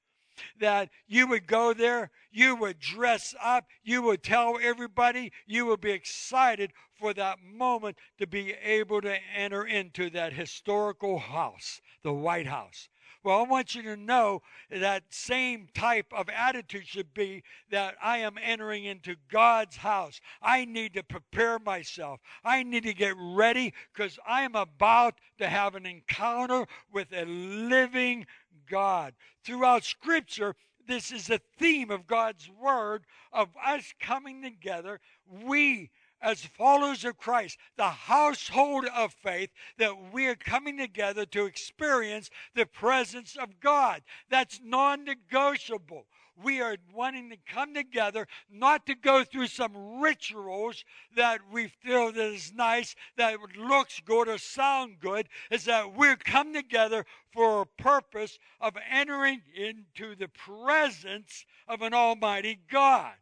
that 0.60 0.90
you 1.06 1.26
would 1.26 1.46
go 1.46 1.72
there, 1.72 2.10
you 2.30 2.56
would 2.56 2.78
dress 2.78 3.34
up, 3.42 3.66
you 3.82 4.02
would 4.02 4.22
tell 4.22 4.58
everybody, 4.60 5.32
you 5.46 5.66
would 5.66 5.80
be 5.80 5.90
excited 5.90 6.72
for 6.98 7.14
that 7.14 7.38
moment 7.42 7.96
to 8.18 8.26
be 8.26 8.52
able 8.62 9.00
to 9.00 9.16
enter 9.34 9.64
into 9.64 10.10
that 10.10 10.32
historical 10.32 11.18
house, 11.18 11.80
the 12.02 12.12
White 12.12 12.46
House. 12.46 12.88
Well, 13.24 13.40
I 13.40 13.42
want 13.42 13.74
you 13.74 13.82
to 13.82 13.96
know 13.96 14.42
that 14.70 15.02
same 15.10 15.68
type 15.74 16.06
of 16.12 16.28
attitude 16.28 16.86
should 16.86 17.12
be 17.14 17.42
that 17.70 17.96
I 18.02 18.18
am 18.18 18.38
entering 18.40 18.84
into 18.84 19.16
God's 19.30 19.76
house. 19.76 20.20
I 20.40 20.64
need 20.64 20.94
to 20.94 21.02
prepare 21.02 21.58
myself. 21.58 22.20
I 22.44 22.62
need 22.62 22.84
to 22.84 22.94
get 22.94 23.16
ready 23.18 23.74
because 23.92 24.18
I 24.26 24.42
am 24.42 24.54
about 24.54 25.16
to 25.38 25.48
have 25.48 25.74
an 25.74 25.84
encounter 25.84 26.66
with 26.92 27.12
a 27.12 27.24
living 27.24 28.26
God. 28.68 29.14
Throughout 29.44 29.84
Scripture, 29.84 30.54
this 30.86 31.12
is 31.12 31.28
a 31.30 31.40
theme 31.58 31.90
of 31.90 32.06
God's 32.06 32.48
Word 32.50 33.04
of 33.32 33.48
us 33.64 33.92
coming 34.00 34.42
together. 34.42 35.00
We, 35.30 35.90
as 36.20 36.44
followers 36.44 37.04
of 37.04 37.18
Christ, 37.18 37.58
the 37.76 37.90
household 37.90 38.86
of 38.94 39.12
faith, 39.12 39.50
that 39.76 40.12
we 40.12 40.26
are 40.26 40.34
coming 40.34 40.78
together 40.78 41.26
to 41.26 41.44
experience 41.44 42.30
the 42.54 42.66
presence 42.66 43.36
of 43.36 43.60
God. 43.60 44.02
That's 44.30 44.60
non 44.62 45.04
negotiable 45.04 46.06
we 46.42 46.60
are 46.60 46.76
wanting 46.94 47.30
to 47.30 47.36
come 47.46 47.74
together, 47.74 48.26
not 48.50 48.86
to 48.86 48.94
go 48.94 49.24
through 49.24 49.48
some 49.48 50.00
rituals 50.00 50.84
that 51.16 51.40
we 51.52 51.68
feel 51.68 52.12
that 52.12 52.32
is 52.32 52.52
nice, 52.54 52.94
that 53.16 53.36
looks 53.56 54.00
good 54.04 54.28
or 54.28 54.38
sound 54.38 55.00
good, 55.00 55.28
is 55.50 55.64
that 55.64 55.94
we're 55.94 56.16
come 56.16 56.52
together 56.52 57.04
for 57.32 57.62
a 57.62 57.82
purpose 57.82 58.38
of 58.60 58.76
entering 58.90 59.42
into 59.54 60.14
the 60.14 60.28
presence 60.28 61.44
of 61.66 61.82
an 61.82 61.94
almighty 61.94 62.60
God. 62.70 63.12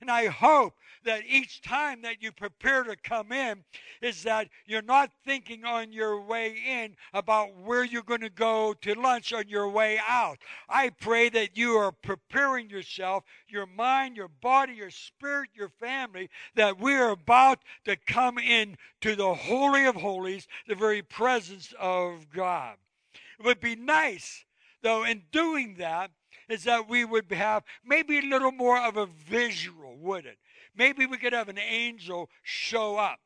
And 0.00 0.10
I 0.10 0.26
hope 0.26 0.74
that 1.04 1.22
each 1.26 1.62
time 1.62 2.02
that 2.02 2.22
you 2.22 2.32
prepare 2.32 2.82
to 2.84 2.96
come 2.96 3.32
in 3.32 3.64
is 4.02 4.22
that 4.24 4.48
you're 4.66 4.82
not 4.82 5.10
thinking 5.24 5.64
on 5.64 5.92
your 5.92 6.20
way 6.20 6.54
in 6.66 6.96
about 7.12 7.56
where 7.56 7.84
you're 7.84 8.02
going 8.02 8.20
to 8.20 8.30
go 8.30 8.74
to 8.82 8.94
lunch 8.94 9.32
on 9.32 9.48
your 9.48 9.68
way 9.68 9.98
out. 10.06 10.38
I 10.68 10.90
pray 10.90 11.28
that 11.30 11.56
you 11.56 11.74
are 11.74 11.92
preparing 11.92 12.68
yourself, 12.68 13.24
your 13.48 13.66
mind, 13.66 14.16
your 14.16 14.28
body, 14.28 14.74
your 14.74 14.90
spirit, 14.90 15.50
your 15.54 15.70
family, 15.70 16.28
that 16.54 16.78
we 16.78 16.94
are 16.94 17.10
about 17.10 17.60
to 17.84 17.96
come 17.96 18.38
in 18.38 18.76
to 19.00 19.16
the 19.16 19.34
Holy 19.34 19.86
of 19.86 19.96
Holies, 19.96 20.46
the 20.66 20.74
very 20.74 21.02
presence 21.02 21.72
of 21.78 22.28
God. 22.30 22.76
It 23.38 23.44
would 23.44 23.60
be 23.60 23.76
nice, 23.76 24.44
though, 24.82 25.04
in 25.04 25.22
doing 25.30 25.76
that, 25.78 26.10
is 26.48 26.64
that 26.64 26.88
we 26.88 27.04
would 27.04 27.30
have 27.30 27.64
maybe 27.84 28.18
a 28.18 28.22
little 28.22 28.52
more 28.52 28.78
of 28.78 28.96
a 28.96 29.06
visual, 29.06 29.96
would 29.98 30.26
it? 30.26 30.38
Maybe 30.76 31.06
we 31.06 31.18
could 31.18 31.32
have 31.32 31.48
an 31.48 31.58
angel 31.58 32.30
show 32.42 32.96
up. 32.96 33.18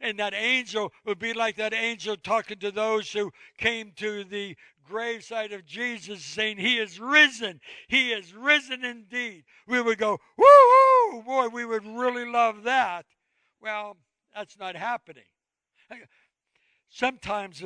And 0.00 0.18
that 0.18 0.34
angel 0.34 0.92
would 1.04 1.18
be 1.18 1.32
like 1.32 1.56
that 1.56 1.72
angel 1.72 2.16
talking 2.16 2.58
to 2.58 2.70
those 2.70 3.12
who 3.12 3.32
came 3.58 3.92
to 3.96 4.24
the 4.24 4.56
graveside 4.84 5.52
of 5.52 5.64
Jesus 5.64 6.22
saying, 6.22 6.58
He 6.58 6.78
is 6.78 7.00
risen. 7.00 7.60
He 7.88 8.12
is 8.12 8.34
risen 8.34 8.84
indeed. 8.84 9.44
We 9.66 9.80
would 9.80 9.98
go, 9.98 10.18
woo 10.36 11.22
Boy, 11.22 11.48
we 11.48 11.64
would 11.64 11.86
really 11.86 12.24
love 12.24 12.64
that. 12.64 13.06
Well, 13.60 13.96
that's 14.34 14.58
not 14.58 14.76
happening. 14.76 15.24
Sometimes, 16.90 17.62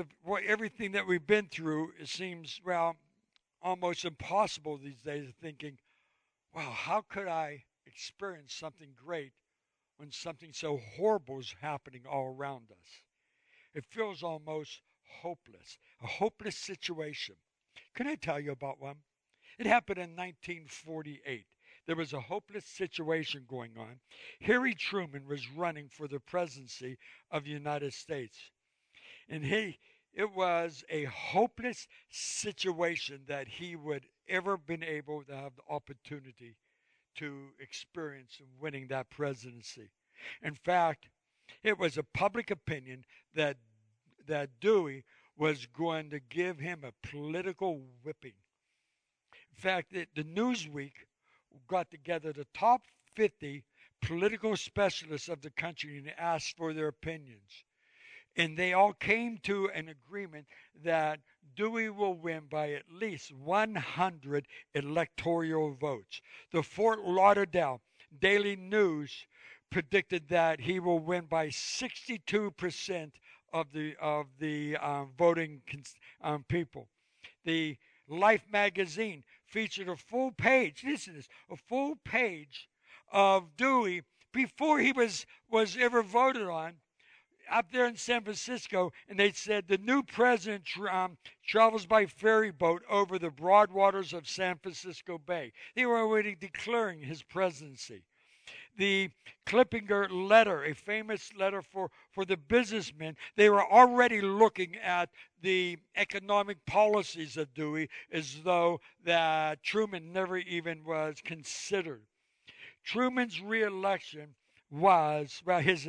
everything 0.46 0.92
that 0.92 1.06
we've 1.06 1.26
been 1.26 1.48
through, 1.50 1.90
it 2.00 2.08
seems, 2.08 2.60
well, 2.64 2.96
almost 3.62 4.04
impossible 4.04 4.78
these 4.78 5.02
days 5.02 5.28
of 5.28 5.34
thinking, 5.36 5.78
wow, 6.54 6.70
how 6.70 7.02
could 7.08 7.28
I 7.28 7.64
experience 7.86 8.54
something 8.54 8.90
great 8.96 9.32
when 9.96 10.12
something 10.12 10.52
so 10.52 10.80
horrible 10.96 11.40
is 11.40 11.54
happening 11.60 12.02
all 12.08 12.34
around 12.36 12.70
us? 12.70 13.02
It 13.74 13.84
feels 13.84 14.22
almost 14.22 14.80
hopeless, 15.22 15.78
a 16.02 16.06
hopeless 16.06 16.56
situation. 16.56 17.36
Can 17.94 18.06
I 18.06 18.14
tell 18.14 18.40
you 18.40 18.52
about 18.52 18.80
one? 18.80 18.96
It 19.58 19.66
happened 19.66 19.98
in 19.98 20.10
1948. 20.10 21.46
There 21.86 21.96
was 21.96 22.12
a 22.12 22.20
hopeless 22.20 22.66
situation 22.66 23.44
going 23.48 23.72
on. 23.78 23.98
Harry 24.42 24.74
Truman 24.74 25.26
was 25.26 25.50
running 25.50 25.88
for 25.88 26.06
the 26.06 26.20
presidency 26.20 26.98
of 27.30 27.44
the 27.44 27.50
United 27.50 27.94
States. 27.94 28.38
And 29.28 29.44
he 29.44 29.78
it 30.12 30.34
was 30.34 30.84
a 30.88 31.04
hopeless 31.04 31.86
situation 32.10 33.20
that 33.26 33.48
he 33.48 33.76
would 33.76 34.06
ever 34.28 34.56
been 34.56 34.82
able 34.82 35.22
to 35.24 35.34
have 35.34 35.52
the 35.56 35.72
opportunity 35.72 36.56
to 37.16 37.48
experience 37.60 38.38
in 38.40 38.46
winning 38.60 38.88
that 38.88 39.10
presidency. 39.10 39.90
In 40.42 40.54
fact, 40.54 41.08
it 41.62 41.78
was 41.78 41.96
a 41.96 42.02
public 42.02 42.50
opinion 42.50 43.04
that 43.34 43.56
that 44.26 44.60
Dewey 44.60 45.04
was 45.36 45.66
going 45.66 46.10
to 46.10 46.20
give 46.20 46.58
him 46.58 46.84
a 46.84 47.08
political 47.08 47.80
whipping. 48.02 48.34
In 49.32 49.56
fact, 49.56 49.92
it, 49.92 50.08
the 50.14 50.24
Newsweek 50.24 50.92
got 51.66 51.90
together 51.90 52.32
the 52.32 52.46
top 52.52 52.82
50 53.14 53.64
political 54.02 54.56
specialists 54.56 55.28
of 55.28 55.40
the 55.40 55.50
country 55.50 55.98
and 55.98 56.12
asked 56.18 56.56
for 56.56 56.72
their 56.72 56.88
opinions. 56.88 57.64
And 58.38 58.56
they 58.56 58.72
all 58.72 58.92
came 58.92 59.38
to 59.42 59.68
an 59.70 59.88
agreement 59.88 60.46
that 60.84 61.18
Dewey 61.56 61.90
will 61.90 62.14
win 62.14 62.44
by 62.48 62.70
at 62.70 62.84
least 62.88 63.32
100 63.34 64.46
electoral 64.74 65.74
votes. 65.74 66.22
The 66.52 66.62
Fort 66.62 67.00
Lauderdale 67.00 67.82
Daily 68.16 68.54
News 68.54 69.26
predicted 69.70 70.28
that 70.28 70.60
he 70.60 70.78
will 70.78 71.00
win 71.00 71.24
by 71.24 71.48
62% 71.48 73.10
of 73.52 73.72
the 73.72 73.96
of 74.00 74.26
the 74.38 74.76
um, 74.76 75.10
voting 75.18 75.62
um, 76.22 76.44
people. 76.48 76.88
The 77.44 77.76
Life 78.06 78.44
magazine 78.50 79.24
featured 79.46 79.88
a 79.88 79.96
full 79.96 80.30
page. 80.30 80.84
Listen 80.86 81.14
to 81.14 81.18
this: 81.18 81.28
a 81.50 81.56
full 81.56 81.96
page 82.04 82.68
of 83.10 83.56
Dewey 83.56 84.02
before 84.32 84.78
he 84.78 84.92
was, 84.92 85.26
was 85.50 85.76
ever 85.76 86.02
voted 86.02 86.46
on 86.46 86.74
up 87.50 87.70
there 87.72 87.86
in 87.86 87.96
San 87.96 88.22
Francisco, 88.22 88.92
and 89.08 89.18
they 89.18 89.32
said 89.32 89.66
the 89.66 89.78
new 89.78 90.02
president 90.02 90.64
um, 90.90 91.16
travels 91.46 91.86
by 91.86 92.06
ferry 92.06 92.50
boat 92.50 92.82
over 92.88 93.18
the 93.18 93.30
broad 93.30 93.70
waters 93.70 94.12
of 94.12 94.28
San 94.28 94.58
Francisco 94.58 95.18
Bay. 95.18 95.52
They 95.74 95.86
were 95.86 95.98
already 95.98 96.34
declaring 96.34 97.00
his 97.00 97.22
presidency. 97.22 98.02
The 98.76 99.10
Kiplinger 99.46 100.08
letter, 100.10 100.64
a 100.64 100.74
famous 100.74 101.30
letter 101.36 101.62
for, 101.62 101.90
for 102.12 102.24
the 102.24 102.36
businessmen, 102.36 103.16
they 103.36 103.50
were 103.50 103.64
already 103.64 104.20
looking 104.20 104.76
at 104.76 105.10
the 105.42 105.78
economic 105.96 106.64
policies 106.64 107.36
of 107.36 107.52
Dewey 107.54 107.88
as 108.12 108.40
though 108.44 108.80
that 109.04 109.62
Truman 109.62 110.12
never 110.12 110.36
even 110.36 110.84
was 110.84 111.16
considered. 111.24 112.02
Truman's 112.84 113.40
reelection 113.40 114.34
was, 114.70 115.42
well, 115.44 115.60
his 115.60 115.88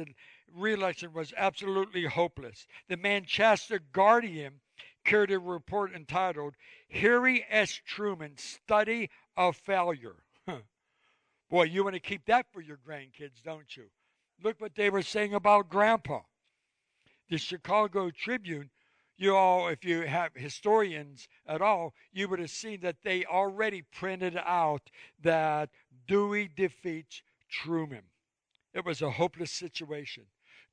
reelection 0.56 1.14
was 1.14 1.34
absolutely 1.38 2.06
hopeless. 2.06 2.68
The 2.88 2.98
Manchester 2.98 3.80
Guardian 3.92 4.62
carried 5.06 5.32
a 5.32 5.40
report 5.40 5.94
entitled 5.94 6.56
Harry 6.90 7.46
S. 7.50 7.80
Truman 7.86 8.38
Study 8.38 9.10
of 9.36 9.56
Failure. 9.56 10.18
Boy, 11.50 11.64
you 11.64 11.84
want 11.84 11.96
to 11.96 12.00
keep 12.00 12.26
that 12.26 12.46
for 12.52 12.62
your 12.62 12.78
grandkids, 12.78 13.42
don't 13.44 13.76
you? 13.76 13.86
Look 14.44 14.62
what 14.62 14.76
they 14.76 14.90
were 14.90 15.02
saying 15.02 15.34
about 15.34 15.70
Grandpa. 15.70 16.22
The 17.30 17.38
Chicago 17.38 18.12
Tribune, 18.12 18.70
you 19.18 19.36
all, 19.36 19.68
if 19.68 19.84
you 19.84 20.02
have 20.02 20.32
historians 20.36 21.28
at 21.48 21.62
all, 21.62 21.94
you 22.12 22.30
would 22.30 22.40
have 22.40 22.52
seen 22.52 22.82
that 22.82 22.98
they 23.04 23.26
already 23.26 23.82
printed 23.82 24.38
out 24.38 24.90
that 25.22 25.70
Dewey 26.08 26.50
defeats 26.56 27.22
Truman. 27.50 28.04
It 28.74 28.86
was 28.86 29.02
a 29.02 29.12
hopeless 29.12 29.52
situation. 29.52 30.26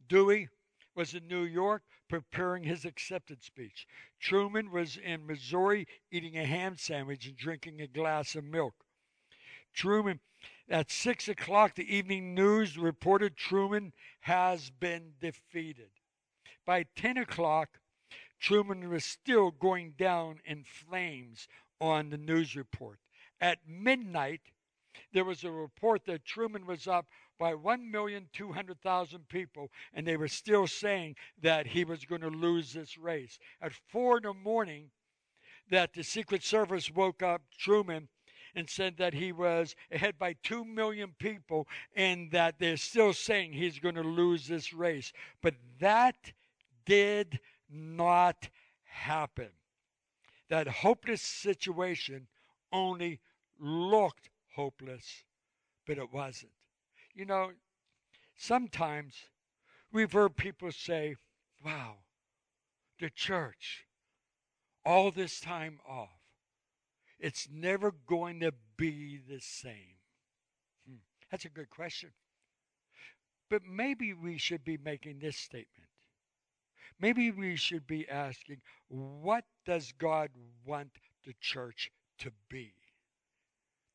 Dewey 0.09 0.49
was 0.95 1.15
in 1.15 1.27
New 1.29 1.43
York 1.43 1.83
preparing 2.09 2.65
his 2.65 2.85
acceptance 2.85 3.45
speech. 3.47 3.87
Truman 4.21 4.71
was 4.71 4.97
in 4.97 5.27
Missouri 5.27 5.87
eating 6.11 6.37
a 6.37 6.45
ham 6.45 6.77
sandwich 6.77 7.27
and 7.27 7.37
drinking 7.37 7.81
a 7.81 7.87
glass 7.87 8.35
of 8.35 8.45
milk. 8.45 8.75
Truman, 9.75 10.21
at 10.69 10.91
6 10.91 11.29
o'clock, 11.29 11.75
the 11.75 11.95
evening 11.95 12.35
news 12.35 12.79
reported 12.79 13.37
Truman 13.37 13.93
has 14.21 14.71
been 14.71 15.13
defeated. 15.21 15.91
By 16.65 16.87
10 16.97 17.19
o'clock, 17.19 17.79
Truman 18.41 18.89
was 18.89 19.05
still 19.05 19.51
going 19.51 19.95
down 19.99 20.41
in 20.45 20.65
flames 20.65 21.49
on 21.81 22.11
the 22.11 22.19
news 22.19 22.57
report. 22.57 22.99
At 23.41 23.59
midnight, 23.69 24.41
there 25.13 25.25
was 25.25 25.45
a 25.45 25.51
report 25.51 26.05
that 26.07 26.25
Truman 26.25 26.67
was 26.67 26.87
up 26.87 27.07
by 27.39 27.53
1,200,000 27.53 29.29
people, 29.29 29.71
and 29.93 30.07
they 30.07 30.17
were 30.17 30.29
still 30.29 30.67
saying 30.67 31.17
that 31.43 31.67
he 31.67 31.85
was 31.85 32.05
going 32.05 32.21
to 32.23 32.29
lose 32.29 32.73
this 32.73 32.97
race. 32.97 33.39
At 33.61 33.73
4 33.73 34.19
in 34.19 34.23
the 34.25 34.35
morning, 34.35 34.91
that 35.71 35.93
the 35.93 36.03
Secret 36.05 36.43
Service 36.43 36.91
woke 36.91 37.23
up 37.23 37.43
Truman 37.59 38.09
and 38.55 38.71
said 38.71 38.97
that 38.97 39.15
he 39.15 39.33
was 39.33 39.75
ahead 39.91 40.19
by 40.19 40.35
2 40.43 40.65
million 40.65 41.15
people 41.19 41.69
and 41.95 42.31
that 42.31 42.59
they're 42.59 42.77
still 42.77 43.13
saying 43.13 43.53
he's 43.53 43.79
going 43.79 43.97
to 43.97 44.03
lose 44.03 44.47
this 44.47 44.73
race. 44.73 45.13
But 45.43 45.55
that 45.79 46.33
did 46.87 47.41
not 47.69 48.49
happen. 48.85 49.51
That 50.49 50.69
hopeless 50.69 51.23
situation 51.23 52.29
only 52.73 53.21
looked 53.59 54.31
hopeless, 54.55 55.25
but 55.87 55.99
it 55.99 56.13
wasn't. 56.13 56.53
You 57.17 57.25
know, 57.25 57.53
sometimes 58.37 59.15
we've 59.91 60.13
heard 60.13 60.37
people 60.37 60.71
say, 60.71 61.17
wow, 61.65 61.95
the 63.01 63.09
church, 63.09 63.87
all 64.85 65.11
this 65.11 65.41
time 65.41 65.79
off, 65.89 66.21
it's 67.19 67.49
never 67.51 67.91
going 68.07 68.41
to 68.41 68.53
be 68.77 69.19
the 69.27 69.41
same. 69.41 69.97
Hmm. 70.87 70.97
That's 71.31 71.47
a 71.47 71.49
good 71.49 71.71
question. 71.71 72.11
But 73.49 73.63
maybe 73.65 74.13
we 74.13 74.37
should 74.37 74.63
be 74.63 74.77
making 74.77 75.21
this 75.21 75.39
statement. 75.39 75.89
Maybe 77.01 77.31
we 77.31 77.57
should 77.57 77.87
be 77.87 78.07
asking, 78.11 78.61
what 78.89 79.45
does 79.65 79.93
God 79.99 80.29
want 80.67 80.91
the 81.25 81.35
church 81.41 81.91
to 82.19 82.31
be? 82.51 82.75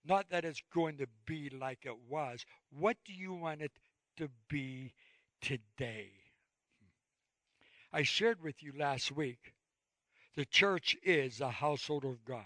Not 0.03 0.29
that 0.29 0.45
it's 0.45 0.63
going 0.73 0.97
to 0.97 1.07
be 1.25 1.49
like 1.49 1.85
it 1.85 1.97
was. 2.09 2.45
What 2.71 2.97
do 3.05 3.13
you 3.13 3.33
want 3.33 3.61
it 3.61 3.71
to 4.17 4.29
be 4.49 4.93
today? 5.41 6.11
Hmm. 6.79 7.97
I 7.97 8.03
shared 8.03 8.41
with 8.41 8.63
you 8.63 8.73
last 8.77 9.11
week 9.11 9.53
the 10.35 10.45
church 10.45 10.97
is 11.03 11.41
a 11.41 11.49
household 11.49 12.05
of 12.05 12.23
God. 12.25 12.45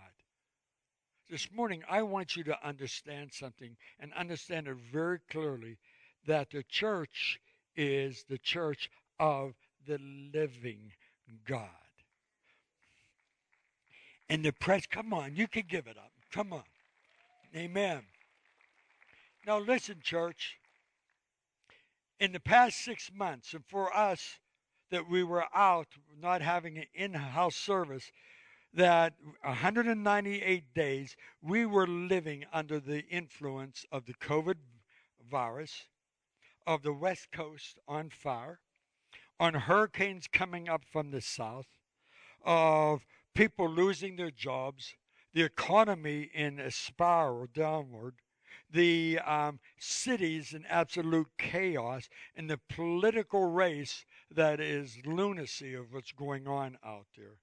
This 1.30 1.52
morning, 1.52 1.84
I 1.90 2.04
want 2.04 2.36
you 2.36 2.44
to 2.46 2.68
understand 2.68 3.32
something 3.34 3.78
and 4.00 4.14
understand 4.14 4.68
it 4.68 4.78
very 4.92 5.20
clearly 5.30 5.78
that 6.28 6.52
the 6.52 6.64
church 6.64 7.40
is 7.76 8.26
the 8.30 8.38
church 8.38 8.90
of 9.20 9.54
the 9.88 10.00
living 10.34 10.92
God. 11.48 11.70
And 14.30 14.44
the 14.44 14.52
press, 14.52 14.86
come 14.88 15.14
on, 15.14 15.36
you 15.36 15.48
can 15.48 15.64
give 15.68 15.88
it 15.88 15.98
up. 15.98 16.12
Come 16.32 16.54
on. 16.54 16.64
Amen. 17.56 18.02
Now, 19.48 19.60
listen, 19.60 20.02
church. 20.04 20.58
In 22.20 22.34
the 22.34 22.40
past 22.40 22.84
six 22.84 23.10
months, 23.14 23.54
and 23.54 23.66
for 23.66 23.96
us 23.96 24.40
that 24.92 25.10
we 25.10 25.24
were 25.24 25.46
out 25.54 25.88
not 26.20 26.42
having 26.42 26.78
an 26.78 26.86
in 26.94 27.14
house 27.14 27.56
service, 27.56 28.12
that 28.74 29.14
198 29.42 30.74
days 30.74 31.16
we 31.42 31.66
were 31.66 31.88
living 31.88 32.44
under 32.52 32.80
the 32.80 33.06
influence 33.08 33.86
of 33.90 34.06
the 34.06 34.14
COVID 34.16 34.56
virus, 35.30 35.86
of 36.68 36.84
the 36.84 36.94
West 36.94 37.32
Coast 37.32 37.78
on 37.88 38.10
fire, 38.10 38.60
on 39.40 39.54
hurricanes 39.54 40.28
coming 40.28 40.68
up 40.68 40.84
from 40.92 41.12
the 41.12 41.22
south, 41.22 41.68
of 42.44 43.06
people 43.34 43.70
losing 43.70 44.18
their 44.18 44.32
jobs, 44.32 44.96
the 45.36 45.44
economy 45.44 46.32
in 46.34 46.60
a 46.60 46.72
spiral 46.72 47.46
downward, 47.54 48.16
the 48.72 49.20
um, 49.20 49.60
cities 49.78 50.54
in 50.54 50.66
absolute 50.68 51.28
chaos, 51.38 52.08
and 52.38 52.50
the 52.50 52.60
political 52.70 53.44
race 53.44 54.06
that 54.32 54.62
is 54.62 54.98
lunacy 55.06 55.74
of 55.74 55.92
what's 55.92 56.14
going 56.14 56.48
on 56.48 56.78
out 56.86 57.06
there. 57.18 57.36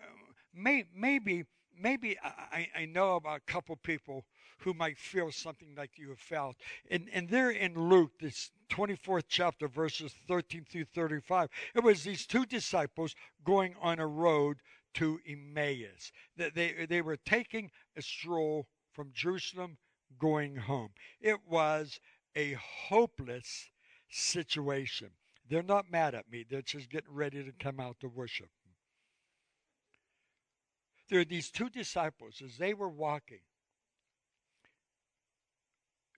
Uh, 0.00 0.06
may, 0.54 0.84
maybe, 0.94 1.44
maybe 1.76 2.16
I, 2.22 2.68
I 2.76 2.84
know 2.86 3.16
about 3.16 3.38
a 3.38 3.52
couple 3.52 3.74
people 3.74 4.24
who 4.58 4.72
might 4.72 4.96
feel 4.96 5.32
something 5.32 5.74
like 5.76 5.98
you 5.98 6.10
have 6.10 6.20
felt. 6.20 6.54
And, 6.92 7.08
and 7.12 7.28
there 7.28 7.50
in 7.50 7.74
Luke, 7.74 8.12
this 8.20 8.52
24th 8.70 9.24
chapter, 9.28 9.66
verses 9.66 10.14
13 10.28 10.64
through 10.70 10.84
35, 10.94 11.48
it 11.74 11.82
was 11.82 12.04
these 12.04 12.24
two 12.24 12.46
disciples 12.46 13.16
going 13.44 13.74
on 13.82 13.98
a 13.98 14.06
road 14.06 14.58
to 14.94 15.18
Emmaus. 15.26 16.12
They, 16.36 16.86
they 16.88 17.02
were 17.02 17.16
taking 17.16 17.70
a 17.96 18.02
stroll 18.02 18.66
from 18.92 19.12
Jerusalem 19.14 19.78
going 20.18 20.56
home. 20.56 20.90
It 21.20 21.38
was 21.48 21.98
a 22.36 22.56
hopeless 22.88 23.70
situation. 24.10 25.10
They're 25.48 25.62
not 25.62 25.90
mad 25.90 26.14
at 26.14 26.30
me, 26.30 26.44
they're 26.48 26.62
just 26.62 26.90
getting 26.90 27.12
ready 27.12 27.42
to 27.42 27.52
come 27.52 27.80
out 27.80 27.96
to 28.00 28.08
worship. 28.08 28.48
There 31.08 31.20
are 31.20 31.24
these 31.24 31.50
two 31.50 31.68
disciples 31.68 32.40
as 32.42 32.56
they 32.56 32.72
were 32.72 32.88
walking. 32.88 33.40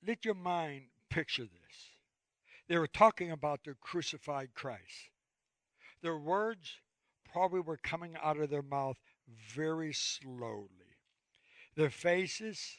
Let 0.07 0.25
your 0.25 0.35
mind 0.35 0.85
picture 1.11 1.45
this. 1.45 1.91
They 2.69 2.79
were 2.79 2.87
talking 2.87 3.31
about 3.31 3.65
the 3.65 3.75
crucified 3.81 4.51
Christ. 4.55 5.11
Their 6.03 6.19
words 6.19 6.77
probably 7.35 7.59
were 7.59 7.77
coming 7.77 8.15
out 8.23 8.39
of 8.39 8.49
their 8.49 8.63
mouth 8.63 8.97
very 9.53 9.93
slowly. 9.93 10.69
Their 11.75 11.91
faces 11.91 12.79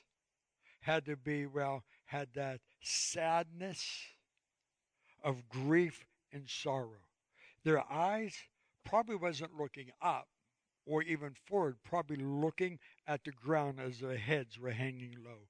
had 0.79 1.05
to 1.07 1.17
be, 1.17 1.45
well, 1.45 1.83
had 2.05 2.29
that 2.35 2.61
sadness 2.81 3.85
of 5.21 5.49
grief 5.49 6.05
and 6.31 6.47
sorrow. 6.47 7.03
Their 7.65 7.83
eyes 7.91 8.33
probably 8.85 9.17
wasn't 9.17 9.59
looking 9.59 9.89
up 10.01 10.29
or 10.85 11.01
even 11.01 11.33
forward, 11.49 11.75
probably 11.83 12.15
looking 12.15 12.79
at 13.05 13.25
the 13.25 13.31
ground 13.31 13.81
as 13.81 13.99
their 13.99 14.15
heads 14.17 14.57
were 14.57 14.71
hanging 14.71 15.17
low. 15.21 15.49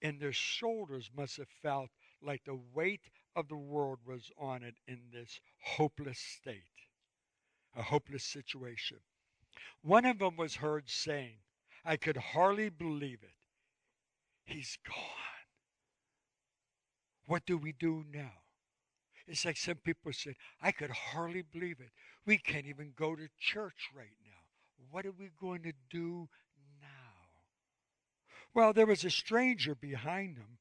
And 0.00 0.20
their 0.20 0.32
shoulders 0.32 1.10
must 1.16 1.38
have 1.38 1.48
felt 1.60 1.90
like 2.22 2.44
the 2.44 2.60
weight 2.72 3.08
of 3.34 3.48
the 3.48 3.56
world 3.56 3.98
was 4.06 4.30
on 4.38 4.62
it 4.62 4.76
in 4.86 5.00
this 5.12 5.40
hopeless 5.60 6.20
state 6.20 6.62
a 7.76 7.82
hopeless 7.82 8.24
situation. 8.24 8.98
One 9.82 10.04
of 10.04 10.18
them 10.18 10.36
was 10.36 10.56
heard 10.56 10.88
saying, 10.88 11.36
I 11.84 11.96
could 11.96 12.16
hardly 12.16 12.70
believe 12.70 13.22
it. 13.22 13.36
He's 14.44 14.78
gone. 14.86 14.96
What 17.26 17.46
do 17.46 17.56
we 17.58 17.72
do 17.72 18.04
now? 18.12 18.32
It's 19.26 19.44
like 19.44 19.56
some 19.56 19.76
people 19.76 20.12
said, 20.12 20.34
I 20.60 20.72
could 20.72 20.90
hardly 20.90 21.42
believe 21.42 21.80
it. 21.80 21.90
We 22.26 22.38
can't 22.38 22.66
even 22.66 22.92
go 22.96 23.16
to 23.16 23.28
church 23.38 23.90
right 23.96 24.16
now. 24.24 24.30
What 24.90 25.06
are 25.06 25.12
we 25.12 25.30
going 25.40 25.62
to 25.62 25.72
do 25.90 26.28
now? 26.80 26.88
Well, 28.52 28.72
there 28.72 28.86
was 28.86 29.04
a 29.04 29.10
stranger 29.10 29.74
behind 29.74 30.36
them, 30.36 30.58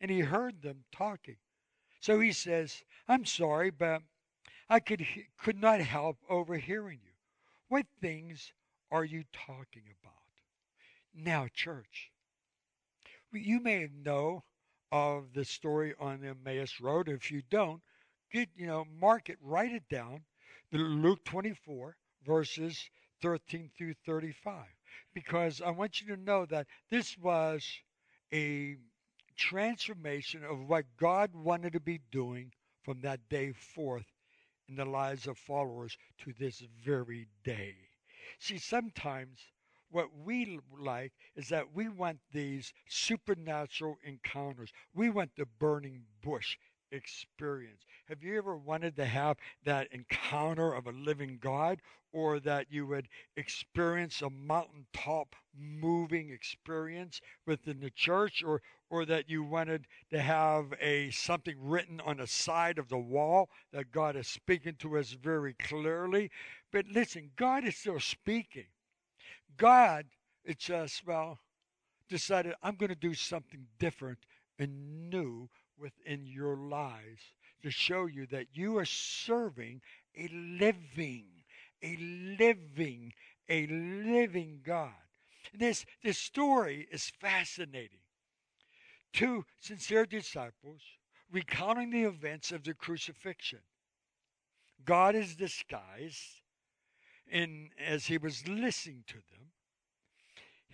and 0.00 0.10
he 0.10 0.20
heard 0.20 0.62
them 0.62 0.84
talking. 0.92 1.38
So 2.00 2.20
he 2.20 2.32
says, 2.32 2.82
I'm 3.08 3.24
sorry, 3.24 3.70
but 3.70 4.02
I 4.68 4.80
could, 4.80 5.06
could 5.36 5.60
not 5.60 5.80
help 5.80 6.16
overhearing 6.28 7.00
you. 7.04 7.12
What 7.68 7.86
things 8.00 8.52
are 8.90 9.04
you 9.04 9.24
talking 9.32 9.82
about? 10.00 10.14
Now, 11.14 11.48
church, 11.52 12.10
you 13.32 13.60
may 13.60 13.88
know 14.04 14.42
of 14.90 15.32
the 15.34 15.44
story 15.44 15.94
on 15.98 16.20
the 16.20 16.28
Emmaus 16.28 16.80
Road. 16.80 17.08
If 17.08 17.30
you 17.30 17.42
don't, 17.50 17.82
get, 18.32 18.48
you 18.56 18.66
know, 18.66 18.86
mark 19.00 19.28
it, 19.28 19.38
write 19.42 19.72
it 19.72 19.88
down. 19.90 20.22
Luke 20.72 21.24
24, 21.24 21.96
verses 22.24 22.88
13 23.22 23.70
through 23.76 23.94
35. 24.06 24.64
Because 25.12 25.60
I 25.60 25.70
want 25.70 26.00
you 26.00 26.14
to 26.14 26.22
know 26.22 26.46
that 26.46 26.66
this 26.90 27.18
was 27.18 27.66
a 28.32 28.76
transformation 29.36 30.42
of 30.44 30.68
what 30.68 30.84
God 30.96 31.30
wanted 31.34 31.74
to 31.74 31.80
be 31.80 32.00
doing 32.10 32.52
from 32.84 33.00
that 33.02 33.28
day 33.28 33.52
forth 33.52 34.06
in 34.68 34.76
the 34.76 34.84
lives 34.84 35.26
of 35.26 35.38
followers 35.38 35.96
to 36.18 36.32
this 36.38 36.62
very 36.82 37.28
day. 37.44 37.74
See, 38.38 38.58
sometimes 38.58 39.40
what 39.90 40.08
we 40.24 40.58
like 40.78 41.12
is 41.36 41.48
that 41.50 41.72
we 41.74 41.88
want 41.88 42.18
these 42.32 42.72
supernatural 42.88 43.96
encounters. 44.04 44.72
We 44.94 45.10
want 45.10 45.30
the 45.36 45.46
burning 45.46 46.02
bush 46.22 46.56
experience. 46.94 47.82
Have 48.08 48.22
you 48.22 48.38
ever 48.38 48.56
wanted 48.56 48.96
to 48.96 49.04
have 49.04 49.36
that 49.64 49.88
encounter 49.92 50.72
of 50.72 50.86
a 50.86 50.92
living 50.92 51.38
God 51.40 51.80
or 52.12 52.38
that 52.40 52.66
you 52.70 52.86
would 52.86 53.08
experience 53.36 54.22
a 54.22 54.30
mountaintop 54.30 55.34
moving 55.58 56.30
experience 56.30 57.20
within 57.46 57.80
the 57.80 57.90
church 57.90 58.42
or 58.44 58.62
or 58.90 59.04
that 59.04 59.28
you 59.28 59.42
wanted 59.42 59.86
to 60.10 60.20
have 60.20 60.66
a 60.80 61.10
something 61.10 61.56
written 61.60 62.00
on 62.00 62.18
the 62.18 62.26
side 62.26 62.78
of 62.78 62.88
the 62.88 62.98
wall 62.98 63.48
that 63.72 63.90
God 63.90 64.14
is 64.14 64.28
speaking 64.28 64.76
to 64.78 64.96
us 64.96 65.10
very 65.10 65.54
clearly. 65.54 66.30
But 66.70 66.86
listen, 66.86 67.30
God 67.36 67.64
is 67.64 67.76
still 67.76 67.98
speaking. 67.98 68.66
God, 69.56 70.06
it's 70.44 70.64
just, 70.64 71.04
well, 71.06 71.40
decided 72.08 72.54
I'm 72.62 72.76
going 72.76 72.90
to 72.90 72.94
do 72.94 73.14
something 73.14 73.66
different 73.78 74.18
and 74.58 75.10
new 75.10 75.48
within 75.78 76.26
your 76.26 76.56
lives 76.56 77.22
to 77.62 77.70
show 77.70 78.06
you 78.06 78.26
that 78.26 78.46
you 78.52 78.78
are 78.78 78.84
serving 78.84 79.80
a 80.16 80.28
living, 80.28 81.26
a 81.82 81.96
living, 82.38 83.12
a 83.48 83.66
living 83.66 84.60
God. 84.64 84.92
This, 85.52 85.84
this 86.02 86.18
story 86.18 86.86
is 86.90 87.12
fascinating. 87.20 88.00
Two 89.12 89.44
sincere 89.60 90.06
disciples 90.06 90.80
recounting 91.30 91.90
the 91.90 92.04
events 92.04 92.52
of 92.52 92.64
the 92.64 92.74
crucifixion. 92.74 93.60
God 94.84 95.14
is 95.14 95.36
disguised 95.36 96.42
in 97.30 97.70
as 97.84 98.06
he 98.06 98.18
was 98.18 98.46
listening 98.46 99.04
to 99.06 99.14
them 99.14 99.43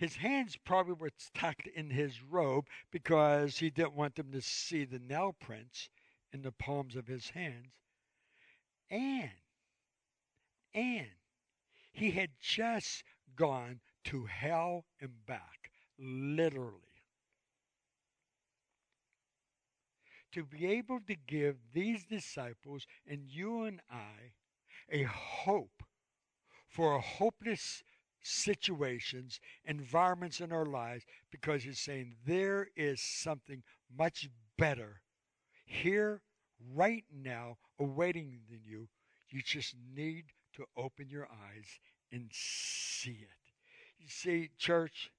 his 0.01 0.15
hands 0.15 0.57
probably 0.65 0.95
were 0.95 1.11
tucked 1.35 1.67
in 1.67 1.91
his 1.91 2.23
robe 2.23 2.65
because 2.89 3.59
he 3.59 3.69
didn't 3.69 3.93
want 3.93 4.15
them 4.15 4.31
to 4.31 4.41
see 4.41 4.83
the 4.83 4.97
nail 4.97 5.35
prints 5.39 5.89
in 6.33 6.41
the 6.41 6.51
palms 6.51 6.95
of 6.95 7.05
his 7.05 7.29
hands. 7.29 7.71
And, 8.89 9.29
and 10.73 11.05
he 11.91 12.09
had 12.09 12.31
just 12.41 13.03
gone 13.35 13.79
to 14.05 14.25
hell 14.25 14.85
and 14.99 15.23
back, 15.27 15.69
literally. 15.99 16.79
To 20.31 20.43
be 20.43 20.65
able 20.65 21.01
to 21.05 21.15
give 21.27 21.57
these 21.75 22.05
disciples 22.05 22.87
and 23.07 23.29
you 23.29 23.65
and 23.65 23.81
I 23.87 24.31
a 24.91 25.03
hope 25.03 25.83
for 26.67 26.95
a 26.95 27.01
hopeless 27.01 27.83
situations, 28.21 29.39
environments 29.65 30.39
in 30.39 30.51
our 30.51 30.65
lives 30.65 31.05
because 31.31 31.63
he's 31.63 31.79
saying 31.79 32.15
there 32.25 32.67
is 32.75 33.01
something 33.01 33.63
much 33.97 34.29
better 34.57 35.01
here, 35.65 36.21
right 36.73 37.05
now, 37.11 37.57
awaiting 37.79 38.39
than 38.49 38.61
you. 38.63 38.87
You 39.29 39.41
just 39.41 39.75
need 39.95 40.25
to 40.55 40.65
open 40.75 41.09
your 41.09 41.27
eyes 41.31 41.79
and 42.11 42.29
see 42.33 43.19
it. 43.21 43.53
You 43.99 44.07
see, 44.09 44.49
church, 44.57 45.11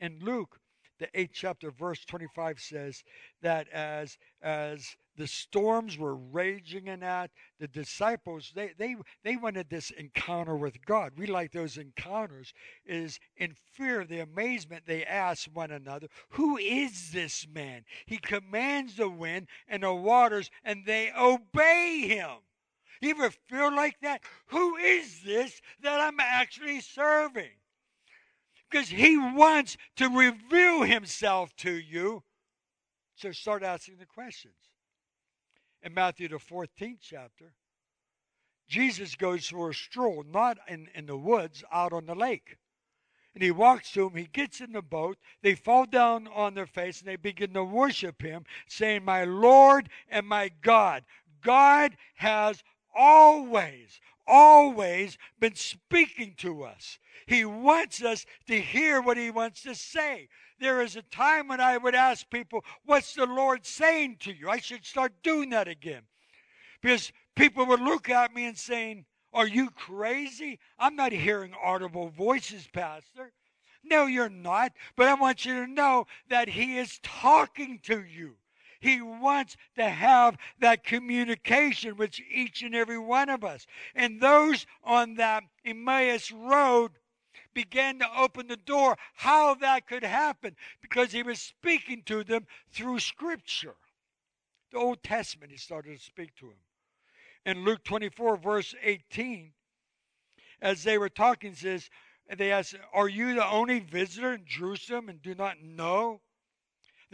in 0.00 0.18
Luke, 0.20 0.58
the 0.98 1.08
eighth 1.18 1.32
chapter, 1.34 1.70
verse 1.70 2.04
25 2.04 2.60
says 2.60 3.02
that 3.42 3.68
as 3.68 4.16
as 4.42 4.96
the 5.16 5.26
storms 5.26 5.96
were 5.96 6.16
raging 6.16 6.88
in 6.88 7.00
that 7.00 7.30
the 7.58 7.68
disciples 7.68 8.52
they 8.54 8.72
they 8.78 8.96
they 9.22 9.36
wanted 9.36 9.68
this 9.70 9.90
encounter 9.90 10.56
with 10.56 10.84
god. 10.84 11.12
We 11.16 11.26
like 11.26 11.52
those 11.52 11.78
encounters 11.78 12.52
is 12.84 13.20
in 13.36 13.54
fear 13.72 14.00
of 14.00 14.08
the 14.08 14.20
amazement 14.20 14.84
they 14.86 15.04
asked 15.04 15.48
one 15.52 15.70
another 15.70 16.08
who 16.30 16.56
is 16.58 17.10
this 17.12 17.46
man? 17.46 17.84
He 18.06 18.18
commands 18.18 18.96
the 18.96 19.08
wind 19.08 19.48
and 19.68 19.82
the 19.82 19.94
waters 19.94 20.50
and 20.64 20.84
they 20.84 21.12
obey 21.12 22.06
him. 22.08 22.38
You 23.00 23.10
ever 23.10 23.30
feel 23.30 23.74
like 23.74 24.00
that? 24.00 24.22
Who 24.46 24.76
is 24.76 25.22
this 25.22 25.60
that 25.80 26.00
i'm 26.00 26.20
actually 26.20 26.80
serving 26.80 27.50
because 28.74 28.88
he 28.88 29.16
wants 29.16 29.76
to 29.94 30.08
reveal 30.08 30.82
himself 30.82 31.54
to 31.54 31.70
you 31.70 32.24
so 33.14 33.30
start 33.30 33.62
asking 33.62 33.98
the 33.98 34.06
questions 34.06 34.56
in 35.84 35.94
Matthew, 35.94 36.26
the 36.26 36.36
14th 36.36 36.98
chapter, 37.00 37.52
Jesus 38.66 39.14
goes 39.14 39.46
for 39.46 39.70
a 39.70 39.74
stroll, 39.74 40.24
not 40.28 40.58
in, 40.66 40.88
in 40.92 41.06
the 41.06 41.16
woods, 41.16 41.62
out 41.70 41.92
on 41.92 42.06
the 42.06 42.16
lake. 42.16 42.56
And 43.34 43.44
he 43.44 43.52
walks 43.52 43.92
to 43.92 44.08
him, 44.08 44.16
he 44.16 44.24
gets 44.24 44.60
in 44.60 44.72
the 44.72 44.82
boat, 44.82 45.18
they 45.42 45.54
fall 45.54 45.86
down 45.86 46.26
on 46.34 46.54
their 46.54 46.66
face, 46.66 46.98
and 46.98 47.08
they 47.08 47.16
begin 47.16 47.52
to 47.52 47.62
worship 47.62 48.22
him, 48.22 48.44
saying, 48.66 49.04
My 49.04 49.22
Lord 49.22 49.88
and 50.08 50.26
my 50.26 50.50
God. 50.62 51.04
God 51.42 51.96
has 52.16 52.64
always, 52.92 54.00
always 54.26 55.18
been 55.38 55.54
speaking 55.54 56.34
to 56.38 56.64
us. 56.64 56.98
He 57.26 57.44
wants 57.44 58.02
us 58.02 58.26
to 58.46 58.60
hear 58.60 59.00
what 59.00 59.16
he 59.16 59.30
wants 59.30 59.62
to 59.62 59.74
say. 59.74 60.28
There 60.60 60.82
is 60.82 60.96
a 60.96 61.02
time 61.02 61.48
when 61.48 61.60
I 61.60 61.76
would 61.76 61.94
ask 61.94 62.28
people, 62.30 62.64
What's 62.84 63.14
the 63.14 63.26
Lord 63.26 63.66
saying 63.66 64.16
to 64.20 64.32
you? 64.32 64.48
I 64.48 64.58
should 64.58 64.84
start 64.84 65.12
doing 65.22 65.50
that 65.50 65.68
again. 65.68 66.02
Because 66.80 67.12
people 67.34 67.66
would 67.66 67.80
look 67.80 68.08
at 68.08 68.34
me 68.34 68.46
and 68.46 68.56
saying, 68.56 69.04
Are 69.32 69.46
you 69.46 69.70
crazy? 69.70 70.58
I'm 70.78 70.96
not 70.96 71.12
hearing 71.12 71.54
audible 71.62 72.08
voices, 72.10 72.68
Pastor. 72.72 73.32
No, 73.82 74.06
you're 74.06 74.30
not. 74.30 74.72
But 74.96 75.08
I 75.08 75.14
want 75.14 75.44
you 75.44 75.64
to 75.64 75.70
know 75.70 76.06
that 76.28 76.48
He 76.48 76.78
is 76.78 77.00
talking 77.02 77.80
to 77.84 78.02
you. 78.02 78.36
He 78.84 79.00
wants 79.00 79.56
to 79.76 79.88
have 79.88 80.36
that 80.58 80.84
communication 80.84 81.96
with 81.96 82.20
each 82.30 82.60
and 82.60 82.74
every 82.74 82.98
one 82.98 83.30
of 83.30 83.42
us. 83.42 83.66
And 83.94 84.20
those 84.20 84.66
on 84.82 85.14
that 85.14 85.44
Emmaus 85.64 86.30
road 86.30 86.90
began 87.54 87.98
to 88.00 88.06
open 88.14 88.46
the 88.46 88.58
door 88.58 88.98
how 89.14 89.54
that 89.54 89.86
could 89.86 90.02
happen 90.02 90.54
because 90.82 91.12
he 91.12 91.22
was 91.22 91.40
speaking 91.40 92.02
to 92.02 92.24
them 92.24 92.46
through 92.72 92.98
Scripture. 92.98 93.76
The 94.70 94.76
Old 94.76 95.02
Testament, 95.02 95.50
he 95.50 95.56
started 95.56 95.96
to 95.96 96.04
speak 96.04 96.34
to 96.40 96.48
him. 96.48 96.58
In 97.46 97.64
Luke 97.64 97.84
24, 97.84 98.36
verse 98.36 98.74
18, 98.82 99.52
as 100.60 100.84
they 100.84 100.98
were 100.98 101.08
talking, 101.08 101.54
says, 101.54 101.88
they 102.36 102.52
asked, 102.52 102.74
Are 102.92 103.08
you 103.08 103.34
the 103.34 103.48
only 103.48 103.78
visitor 103.78 104.34
in 104.34 104.44
Jerusalem 104.44 105.08
and 105.08 105.22
do 105.22 105.34
not 105.34 105.62
know 105.62 106.20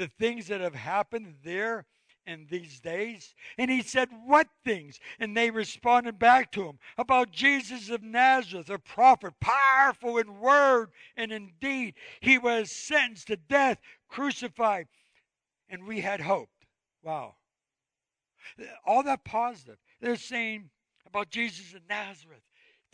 the 0.01 0.09
things 0.19 0.49
that 0.49 0.63
have 0.63 0.75
happened 0.75 1.35
there 1.45 1.85
in 2.27 2.47
these 2.51 2.81
days? 2.81 3.35
And 3.59 3.71
he 3.71 3.83
said, 3.83 4.09
What 4.25 4.49
things? 4.65 4.99
And 5.19 5.37
they 5.37 5.51
responded 5.51 6.19
back 6.19 6.51
to 6.53 6.65
him 6.65 6.79
about 6.97 7.33
Jesus 7.33 7.91
of 7.91 8.03
Nazareth, 8.03 8.71
a 8.71 8.79
prophet, 8.79 9.35
powerful 9.41 10.17
in 10.17 10.41
word 10.41 10.89
and 11.19 11.31
in 11.31 11.53
deed. 11.61 11.95
He 12.21 12.39
was 12.39 12.73
sentenced 12.73 13.27
to 13.27 13.37
death, 13.37 13.79
crucified, 14.09 14.89
and 15.69 15.87
we 15.87 16.01
had 16.01 16.23
hoped. 16.23 16.65
Wow. 17.03 17.35
All 18.87 19.03
that 19.03 19.23
positive. 19.25 19.77
They're 20.01 20.17
saying 20.17 20.71
about 21.07 21.29
Jesus 21.29 21.75
of 21.75 21.83
Nazareth, 21.91 22.43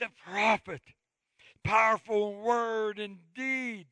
the 0.00 0.08
prophet, 0.24 0.82
powerful 1.62 2.32
in 2.32 2.40
word 2.42 2.98
and 2.98 3.18
deed. 3.36 3.86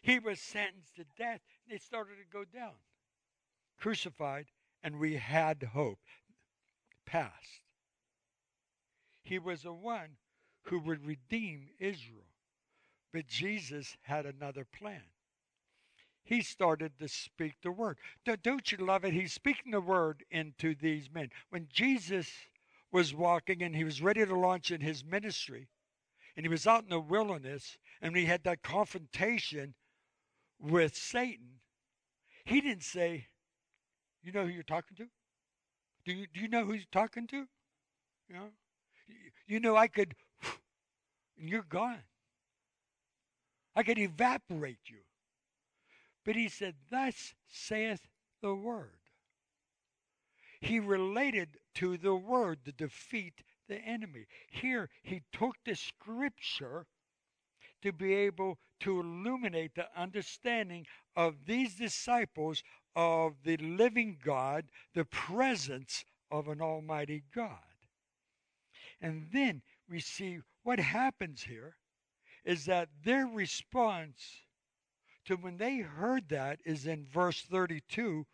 He 0.00 0.18
was 0.18 0.40
sentenced 0.40 0.96
to 0.96 1.04
death. 1.18 1.40
They 1.68 1.78
started 1.78 2.16
to 2.16 2.32
go 2.32 2.44
down 2.44 2.74
crucified, 3.84 4.46
and 4.82 4.98
we 4.98 5.16
had 5.16 5.62
hope. 5.74 5.98
Past. 7.04 7.60
He 9.22 9.38
was 9.38 9.62
the 9.62 9.74
one 9.74 10.16
who 10.62 10.78
would 10.80 11.06
redeem 11.06 11.68
Israel. 11.78 12.32
But 13.12 13.26
Jesus 13.26 13.98
had 14.00 14.24
another 14.24 14.64
plan. 14.64 15.02
He 16.24 16.40
started 16.40 16.98
to 16.98 17.08
speak 17.08 17.56
the 17.62 17.70
word. 17.70 17.98
Don't 18.42 18.72
you 18.72 18.78
love 18.78 19.04
it? 19.04 19.12
He's 19.12 19.34
speaking 19.34 19.72
the 19.72 19.82
word 19.82 20.24
into 20.30 20.74
these 20.74 21.10
men. 21.12 21.28
When 21.50 21.68
Jesus 21.70 22.30
was 22.90 23.14
walking 23.14 23.62
and 23.62 23.76
he 23.76 23.84
was 23.84 24.00
ready 24.00 24.24
to 24.24 24.34
launch 24.34 24.70
in 24.70 24.80
his 24.80 25.04
ministry, 25.04 25.68
and 26.36 26.46
he 26.46 26.48
was 26.48 26.66
out 26.66 26.84
in 26.84 26.88
the 26.88 27.00
wilderness, 27.00 27.76
and 28.00 28.16
he 28.16 28.24
had 28.24 28.44
that 28.44 28.62
confrontation 28.62 29.74
with 30.64 30.96
Satan, 30.96 31.60
he 32.44 32.60
didn't 32.60 32.82
say, 32.82 33.26
You 34.22 34.32
know 34.32 34.44
who 34.44 34.50
you're 34.50 34.62
talking 34.62 34.96
to? 34.96 35.06
Do 36.04 36.12
you, 36.12 36.26
do 36.32 36.40
you 36.40 36.48
know 36.48 36.64
who 36.64 36.72
he's 36.72 36.86
talking 36.90 37.26
to? 37.28 37.46
You 38.28 38.34
know, 38.34 38.48
you 39.46 39.60
know 39.60 39.76
I 39.76 39.88
could, 39.88 40.14
and 41.38 41.48
you're 41.48 41.62
gone. 41.62 42.02
I 43.76 43.82
could 43.82 43.98
evaporate 43.98 44.78
you. 44.86 44.98
But 46.24 46.36
he 46.36 46.48
said, 46.48 46.74
Thus 46.90 47.34
saith 47.48 48.08
the 48.40 48.54
word. 48.54 48.90
He 50.60 50.80
related 50.80 51.58
to 51.74 51.98
the 51.98 52.14
word 52.14 52.64
to 52.64 52.72
defeat 52.72 53.42
the 53.68 53.76
enemy. 53.76 54.26
Here, 54.50 54.88
he 55.02 55.22
took 55.32 55.56
the 55.64 55.74
scripture 55.74 56.86
to 57.82 57.92
be 57.92 58.14
able 58.14 58.58
to 58.80 59.00
illuminate 59.00 59.74
the 59.74 59.88
understanding 59.96 60.86
of 61.16 61.46
these 61.46 61.74
disciples 61.74 62.62
of 62.96 63.34
the 63.44 63.56
living 63.56 64.18
God, 64.22 64.66
the 64.94 65.04
presence 65.04 66.04
of 66.30 66.48
an 66.48 66.60
almighty 66.60 67.24
God. 67.34 67.58
And 69.00 69.28
then 69.32 69.62
we 69.88 70.00
see 70.00 70.38
what 70.62 70.78
happens 70.78 71.42
here 71.42 71.76
is 72.44 72.66
that 72.66 72.88
their 73.04 73.26
response 73.26 74.42
to 75.26 75.36
when 75.36 75.56
they 75.56 75.78
heard 75.78 76.28
that 76.28 76.60
is 76.64 76.86
in 76.86 77.06
verse 77.06 77.42
32 77.42 78.26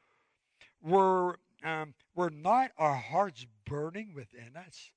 were 0.82 1.38
um, 1.62 1.94
were 2.14 2.30
not 2.30 2.70
our 2.78 2.96
hearts 2.96 3.46
burning 3.66 4.14
within 4.14 4.56
us 4.56 4.90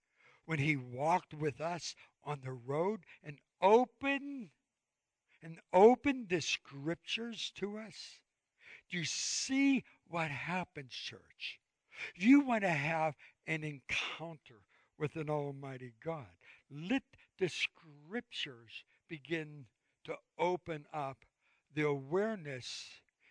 when 0.45 0.59
he 0.59 0.75
walked 0.75 1.33
with 1.33 1.59
us 1.59 1.95
on 2.23 2.39
the 2.43 2.53
road 2.53 3.01
and 3.23 3.37
opened 3.61 4.49
and 5.43 5.59
opened 5.73 6.29
the 6.29 6.41
scriptures 6.41 7.51
to 7.55 7.77
us 7.77 8.19
do 8.89 8.97
you 8.97 9.05
see 9.05 9.83
what 10.07 10.29
happens 10.31 10.91
church 10.91 11.59
you 12.15 12.41
want 12.41 12.63
to 12.63 12.69
have 12.69 13.15
an 13.47 13.63
encounter 13.63 14.61
with 14.97 15.15
an 15.15 15.29
almighty 15.29 15.93
god 16.03 16.27
let 16.71 17.03
the 17.39 17.49
scriptures 17.49 18.83
begin 19.09 19.65
to 20.03 20.15
open 20.39 20.85
up 20.93 21.17
the 21.75 21.85
awareness 21.85 22.89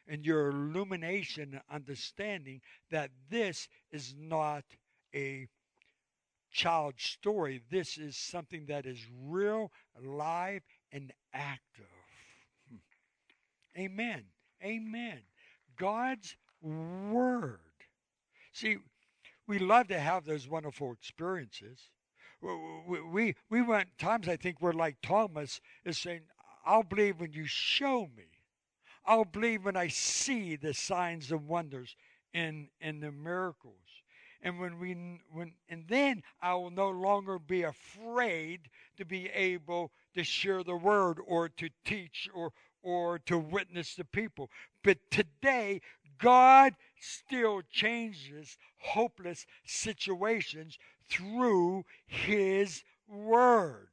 and 0.08 0.26
your 0.26 0.48
illumination 0.48 1.52
and 1.52 1.62
understanding 1.70 2.60
that 2.90 3.10
this 3.30 3.68
is 3.90 4.14
not 4.18 4.64
a 5.14 5.46
child 6.50 6.94
story. 6.98 7.62
This 7.70 7.96
is 7.96 8.16
something 8.16 8.66
that 8.66 8.84
is 8.86 8.98
real, 9.24 9.70
alive, 10.02 10.62
and 10.92 11.12
active. 11.32 11.86
Amen. 13.76 14.24
Amen. 14.62 15.20
God's 15.78 16.36
Word. 16.62 17.58
See, 18.52 18.76
we 19.48 19.58
love 19.58 19.88
to 19.88 19.98
have 19.98 20.24
those 20.24 20.48
wonderful 20.48 20.92
experiences. 20.92 21.88
We, 22.40 23.00
we, 23.00 23.34
we 23.50 23.62
went 23.62 23.98
times, 23.98 24.28
I 24.28 24.36
think, 24.36 24.60
we're 24.60 24.72
like 24.72 24.96
Thomas 25.02 25.60
is 25.84 25.98
saying, 25.98 26.22
I'll 26.64 26.82
believe 26.82 27.20
when 27.20 27.32
you 27.32 27.46
show 27.46 28.08
me. 28.16 28.26
I'll 29.04 29.24
believe 29.24 29.64
when 29.64 29.76
I 29.76 29.88
see 29.88 30.56
the 30.56 30.74
signs 30.74 31.32
and 31.32 31.48
wonders 31.48 31.96
in 32.32 32.68
in 32.80 33.00
the 33.00 33.10
miracles. 33.10 33.74
And 34.42 34.58
when 34.58 34.78
we 34.78 35.20
when 35.32 35.54
and 35.68 35.84
then 35.88 36.22
I 36.40 36.54
will 36.54 36.70
no 36.70 36.90
longer 36.90 37.38
be 37.38 37.62
afraid 37.62 38.68
to 38.96 39.04
be 39.04 39.28
able 39.28 39.92
to 40.14 40.24
share 40.24 40.62
the 40.62 40.76
word 40.76 41.18
or 41.26 41.48
to 41.48 41.68
teach 41.84 42.28
or 42.34 42.52
or 42.82 43.18
to 43.20 43.38
witness 43.38 43.94
to 43.96 44.04
people. 44.04 44.50
But 44.82 44.98
today 45.10 45.80
God 46.18 46.74
still 47.00 47.62
changes 47.70 48.58
hopeless 48.78 49.46
situations 49.64 50.78
through 51.08 51.84
his 52.06 52.82
word. 53.08 53.88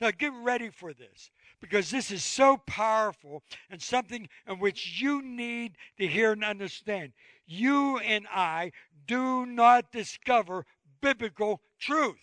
Now 0.00 0.10
get 0.10 0.32
ready 0.42 0.70
for 0.70 0.92
this 0.92 1.30
because 1.60 1.90
this 1.90 2.10
is 2.10 2.24
so 2.24 2.58
powerful 2.66 3.42
and 3.70 3.80
something 3.80 4.28
in 4.46 4.58
which 4.58 5.00
you 5.00 5.22
need 5.22 5.76
to 5.98 6.06
hear 6.06 6.32
and 6.32 6.44
understand. 6.44 7.12
You 7.46 7.98
and 7.98 8.26
I 8.30 8.72
do 9.06 9.46
not 9.46 9.92
discover 9.92 10.66
biblical 11.00 11.60
truth, 11.78 12.16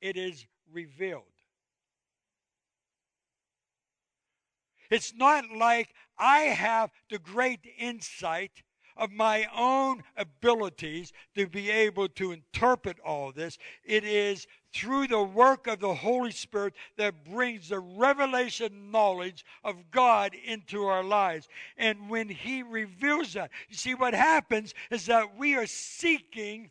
it 0.00 0.16
is 0.16 0.46
revealed. 0.72 1.31
It's 4.92 5.14
not 5.14 5.44
like 5.50 5.94
I 6.18 6.40
have 6.40 6.90
the 7.08 7.18
great 7.18 7.60
insight 7.78 8.62
of 8.94 9.10
my 9.10 9.46
own 9.56 10.02
abilities 10.18 11.14
to 11.34 11.46
be 11.46 11.70
able 11.70 12.08
to 12.08 12.32
interpret 12.32 12.98
all 13.00 13.32
this. 13.32 13.56
It 13.84 14.04
is 14.04 14.46
through 14.74 15.06
the 15.06 15.22
work 15.22 15.66
of 15.66 15.80
the 15.80 15.94
Holy 15.94 16.30
Spirit 16.30 16.74
that 16.98 17.24
brings 17.24 17.70
the 17.70 17.80
revelation 17.80 18.90
knowledge 18.90 19.46
of 19.64 19.90
God 19.90 20.34
into 20.44 20.84
our 20.84 21.02
lives. 21.02 21.48
And 21.78 22.10
when 22.10 22.28
He 22.28 22.62
reveals 22.62 23.32
that, 23.32 23.50
you 23.70 23.76
see, 23.76 23.94
what 23.94 24.12
happens 24.12 24.74
is 24.90 25.06
that 25.06 25.38
we 25.38 25.54
are 25.54 25.66
seeking 25.66 26.70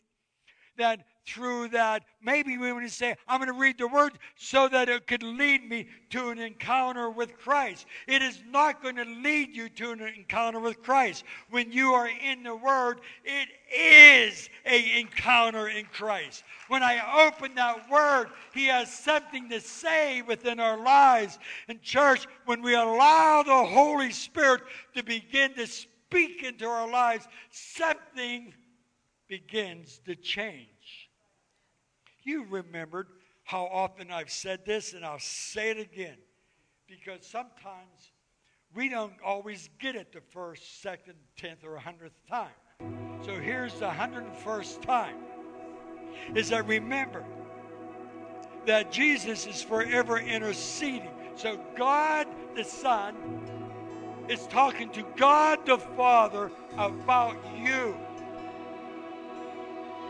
that 0.77 1.05
through 1.25 1.69
that. 1.69 2.03
Maybe 2.21 2.57
we 2.57 2.71
want 2.71 2.88
to 2.88 2.93
say, 2.93 3.15
I'm 3.27 3.39
going 3.39 3.51
to 3.51 3.60
read 3.60 3.77
the 3.77 3.88
word 3.88 4.13
so 4.36 4.67
that 4.69 4.89
it 4.89 5.07
could 5.07 5.23
lead 5.23 5.67
me 5.69 5.88
to 6.12 6.29
an 6.29 6.39
encounter 6.39 7.10
with 7.10 7.38
Christ. 7.38 7.86
It 8.07 8.21
is 8.21 8.41
not 8.49 8.81
going 8.81 8.95
to 8.95 9.05
lead 9.05 9.55
you 9.55 9.69
to 9.69 9.91
an 9.91 10.01
encounter 10.01 10.60
with 10.60 10.81
Christ. 10.81 11.23
When 11.49 11.71
you 11.71 11.93
are 11.93 12.10
in 12.10 12.43
the 12.43 12.55
word, 12.55 13.01
it 13.23 13.49
is 13.75 14.49
an 14.65 14.84
encounter 14.99 15.67
in 15.69 15.86
Christ. 15.86 16.43
When 16.67 16.84
I 16.84 17.27
open 17.27 17.55
that 17.55 17.89
word, 17.89 18.27
he 18.53 18.65
has 18.67 18.91
something 18.91 19.49
to 19.49 19.62
say 19.62 20.21
within 20.21 20.60
our 20.60 20.81
lives. 20.81 21.38
In 21.67 21.79
church, 21.81 22.27
when 22.45 22.62
we 22.62 22.73
allow 22.73 23.43
the 23.43 23.65
Holy 23.65 24.12
Spirit 24.12 24.62
to 24.95 25.03
begin 25.03 25.53
to 25.55 25.67
speak 25.67 26.43
into 26.43 26.65
our 26.65 26.89
lives, 26.89 27.27
something 27.51 28.53
begins 29.27 30.01
to 30.05 30.13
change. 30.13 30.67
You 32.23 32.45
remembered 32.49 33.07
how 33.43 33.65
often 33.65 34.12
I've 34.12 34.31
said 34.31 34.65
this, 34.65 34.93
and 34.93 35.03
I'll 35.03 35.19
say 35.19 35.71
it 35.71 35.79
again 35.79 36.17
because 36.88 37.25
sometimes 37.25 38.12
we 38.73 38.89
don't 38.89 39.13
always 39.25 39.69
get 39.79 39.95
it 39.95 40.13
the 40.13 40.21
first, 40.21 40.81
second, 40.81 41.15
tenth, 41.38 41.63
or 41.63 41.77
hundredth 41.77 42.25
time. 42.27 42.49
So 43.23 43.36
here's 43.39 43.73
the 43.79 43.89
hundred 43.89 44.23
and 44.23 44.36
first 44.36 44.81
time 44.81 45.17
is 46.36 46.49
that 46.49 46.67
remember 46.67 47.23
that 48.65 48.91
Jesus 48.91 49.47
is 49.47 49.62
forever 49.62 50.19
interceding. 50.19 51.12
So 51.36 51.60
God 51.75 52.27
the 52.55 52.63
Son 52.63 53.15
is 54.27 54.45
talking 54.47 54.89
to 54.91 55.03
God 55.15 55.65
the 55.65 55.77
Father 55.77 56.51
about 56.77 57.38
you. 57.57 57.95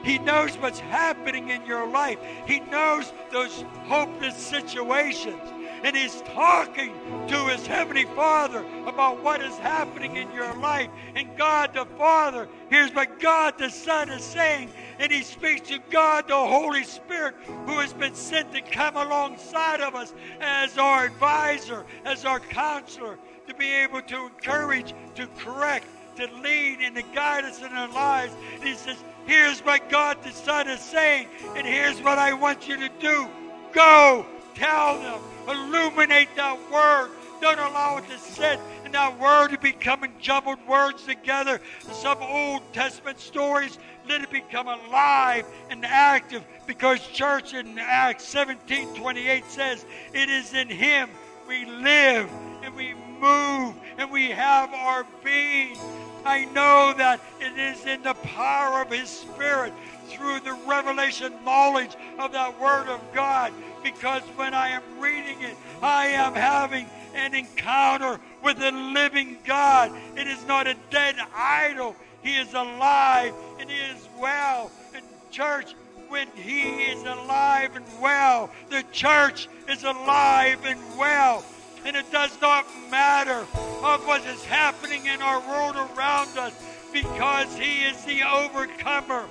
He 0.04 0.18
knows 0.20 0.58
what's 0.58 0.80
happening 0.80 1.50
in 1.50 1.66
your 1.66 1.88
life. 1.88 2.18
He 2.48 2.60
knows 2.60 3.14
those 3.32 3.64
hopeless 3.86 4.36
situations. 4.36 5.42
And 5.84 5.96
He's 5.96 6.22
talking 6.34 6.94
to 7.28 7.46
His 7.48 7.66
Heavenly 7.66 8.06
Father 8.06 8.66
about 8.86 9.24
what 9.24 9.42
is 9.42 9.58
happening 9.58 10.16
in 10.16 10.32
your 10.32 10.54
life. 10.56 10.90
And 11.16 11.36
God 11.38 11.74
the 11.74 11.86
Father 11.98 12.48
hears 12.70 12.94
what 12.94 13.20
God 13.20 13.58
the 13.58 13.70
Son 13.70 14.10
is 14.10 14.24
saying. 14.24 14.72
And 15.00 15.12
He 15.12 15.24
speaks 15.24 15.70
to 15.70 15.80
God 15.90 16.28
the 16.28 16.36
Holy 16.36 16.84
Spirit, 16.84 17.36
who 17.66 17.80
has 17.80 17.94
been 17.94 18.16
sent 18.16 18.52
to 18.54 18.62
come 18.62 18.96
alongside 18.96 19.82
of 19.82 19.96
us 19.96 20.14
as 20.40 20.78
our 20.78 21.06
advisor, 21.06 21.86
as 22.06 22.26
our 22.26 22.40
counselor, 22.40 23.18
to 23.48 23.56
be 23.56 23.72
able 23.74 24.02
to 24.04 24.26
encourage, 24.26 24.94
to 25.16 25.28
correct, 25.38 25.86
to 26.15 26.28
lead, 26.41 26.80
and 26.82 26.95
to 26.95 27.04
guide 27.13 27.45
us 27.45 27.62
in 27.62 27.71
our 27.71 27.89
lives. 27.89 28.34
And 28.56 28.63
He 28.63 28.76
says, 28.76 28.97
Here's 29.26 29.60
what 29.62 29.89
God 29.89 30.17
the 30.24 30.32
Son 30.32 30.67
is 30.67 30.80
saying, 30.80 31.28
and 31.56 31.65
here's 31.65 32.02
what 32.02 32.17
I 32.17 32.34
want 32.34 32.67
you 32.67 32.78
to 32.78 32.89
do. 33.00 33.28
Go, 33.71 34.26
tell 34.56 35.00
them, 35.00 35.21
illuminate 35.47 36.30
that 36.36 36.58
word. 36.71 37.12
Don't 37.39 37.58
allow 37.58 37.97
it 37.97 38.08
to 38.08 38.19
sit 38.19 38.60
And 38.86 38.93
that 38.93 39.19
word 39.19 39.60
becoming 39.62 40.13
jumbled 40.19 40.60
words 40.67 41.04
together. 41.04 41.60
Some 41.91 42.19
Old 42.21 42.62
Testament 42.71 43.19
stories, 43.19 43.80
let 44.08 44.21
it 44.21 44.30
become 44.30 44.67
alive 44.67 45.45
and 45.71 45.84
active 45.84 46.43
because 46.67 47.00
church 47.08 47.56
in 47.56 47.80
Acts 47.80 48.26
17 48.26 48.93
28 48.95 49.45
says, 49.45 49.86
It 50.13 50.30
is 50.30 50.54
in 50.54 50.67
Him 50.67 51.10
we 51.52 51.65
live 51.65 52.30
and 52.63 52.74
we 52.76 52.93
move 52.93 53.76
and 53.97 54.10
we 54.10 54.30
have 54.30 54.74
our 54.74 55.06
being. 55.24 55.78
I 56.26 56.46
know 56.46 56.94
that 56.98 57.22
it 57.40 57.58
is 57.58 57.86
in 57.86 58.04
the 58.04 58.14
power 58.14 58.82
of 58.82 58.92
His 58.92 59.10
Spirit 59.10 59.74
through 60.08 60.42
the 60.42 60.54
revelation 60.68 61.34
knowledge 61.44 61.96
of 62.20 62.32
that 62.34 62.60
Word 62.60 62.88
of 62.88 63.00
God 63.14 63.54
because 63.84 64.22
when 64.36 64.54
I 64.54 64.70
am 64.70 64.84
reading 65.00 65.42
it, 65.42 65.58
I 65.82 66.08
am 66.08 66.34
having 66.34 66.86
an 67.16 67.34
encounter 67.34 68.20
with 68.44 68.60
the 68.60 68.72
living 68.72 69.38
God. 69.46 69.92
It 70.16 70.28
is 70.28 70.46
not 70.46 70.68
a 70.68 70.76
dead 70.90 71.16
idol. 71.36 71.96
He 72.24 72.38
is 72.38 72.54
alive 72.54 73.34
and 73.60 73.70
He 73.70 73.78
is 73.78 74.08
well. 74.20 74.72
And 74.94 75.04
church, 75.32 75.74
when 76.10 76.28
He 76.36 76.84
is 76.84 77.02
alive 77.04 77.76
and 77.76 77.86
well, 78.02 78.52
the 78.70 78.84
church 78.92 79.48
is 79.68 79.84
alive 79.84 80.60
and 80.66 80.80
well. 80.98 81.44
And 81.86 81.96
it 81.96 82.12
does 82.12 82.39
not 82.41 82.65
matter 82.89 83.46
of 83.84 84.06
what 84.06 84.26
is 84.26 84.44
happening 84.46 85.06
in 85.08 85.22
our 85.22 85.39
world 85.39 85.76
around 85.76 86.38
us 86.38 86.54
because 86.94 87.56
He 87.58 87.84
is 87.84 88.04
the 88.06 88.22
overcomer. 88.24 89.26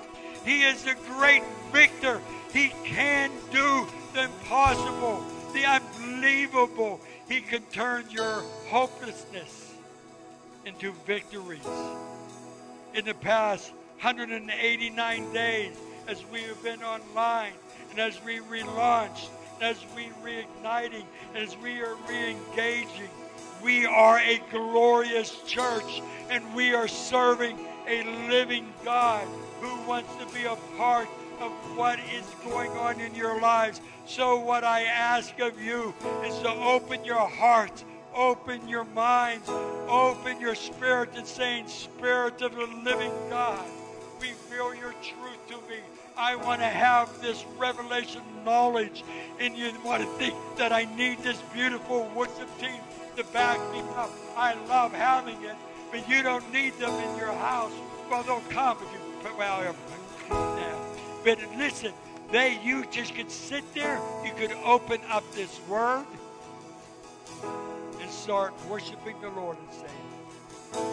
He 0.44 0.62
is 0.62 0.82
the 0.82 0.96
great 1.06 1.42
victor. 1.72 2.20
He 2.52 2.72
can 2.84 3.30
do 3.52 3.86
the 4.14 4.24
impossible, 4.24 5.24
the 5.52 5.64
unbelievable. 5.64 7.00
He 7.28 7.40
can 7.40 7.62
turn 7.72 8.06
your 8.10 8.42
hopelessness 8.68 9.74
into 10.64 10.92
victories. 11.06 11.66
In 12.94 13.04
the 13.04 13.14
past 13.14 13.72
189 14.00 15.32
days, 15.32 15.76
as 16.08 16.24
we 16.26 16.42
have 16.42 16.62
been 16.62 16.82
online, 16.82 17.52
and 17.90 18.00
as 18.00 18.22
we 18.24 18.38
relaunched, 18.40 19.28
as 19.60 19.76
we 19.94 20.10
reigniting, 20.24 21.04
as 21.34 21.56
we 21.58 21.80
are 21.82 21.96
re-engaging, 22.08 23.10
we 23.62 23.84
are 23.84 24.18
a 24.18 24.40
glorious 24.50 25.42
church, 25.46 26.02
and 26.30 26.54
we 26.54 26.74
are 26.74 26.88
serving 26.88 27.58
a 27.86 28.04
living 28.28 28.72
God 28.84 29.26
who 29.60 29.88
wants 29.88 30.14
to 30.16 30.26
be 30.34 30.44
a 30.44 30.56
part 30.76 31.08
of 31.40 31.52
what 31.76 31.98
is 32.14 32.24
going 32.44 32.70
on 32.72 33.00
in 33.00 33.14
your 33.14 33.40
lives. 33.40 33.80
So, 34.06 34.38
what 34.38 34.64
I 34.64 34.84
ask 34.84 35.38
of 35.40 35.60
you 35.60 35.94
is 36.24 36.38
to 36.38 36.50
open 36.50 37.04
your 37.04 37.28
heart, 37.28 37.84
open 38.14 38.66
your 38.68 38.84
minds, 38.84 39.48
open 39.88 40.40
your 40.40 40.54
spirit 40.54 41.10
and 41.16 41.26
saying, 41.26 41.68
Spirit 41.68 42.40
of 42.42 42.54
the 42.54 42.66
living 42.66 43.12
God, 43.28 43.64
reveal 44.20 44.74
your 44.74 44.92
truth. 45.02 45.39
I 46.20 46.36
want 46.36 46.60
to 46.60 46.66
have 46.66 47.22
this 47.22 47.46
revelation 47.56 48.20
knowledge, 48.44 49.04
and 49.38 49.56
you 49.56 49.72
want 49.82 50.02
to 50.02 50.08
think 50.18 50.34
that 50.58 50.70
I 50.70 50.84
need 50.94 51.20
this 51.20 51.40
beautiful 51.54 52.10
worship 52.14 52.46
team 52.58 52.78
to 53.16 53.24
back 53.32 53.58
me 53.72 53.80
up. 53.96 54.10
I 54.36 54.52
love 54.66 54.92
having 54.92 55.42
it, 55.42 55.56
but 55.90 56.06
you 56.10 56.22
don't 56.22 56.52
need 56.52 56.74
them 56.74 56.92
in 56.92 57.16
your 57.16 57.32
house. 57.32 57.72
Well, 58.10 58.22
they'll 58.22 58.42
come 58.50 58.76
if 58.82 58.92
you, 58.92 59.38
well. 59.38 59.74
But 61.24 61.38
listen, 61.56 61.94
they 62.30 62.60
you 62.62 62.84
just 62.90 63.14
could 63.14 63.30
sit 63.30 63.64
there, 63.72 63.98
you 64.22 64.32
could 64.34 64.52
open 64.62 65.00
up 65.08 65.24
this 65.32 65.58
word 65.70 66.04
and 67.98 68.10
start 68.10 68.52
worshiping 68.68 69.16
the 69.22 69.30
Lord 69.30 69.56
and 69.56 69.72
saying, 69.72 70.90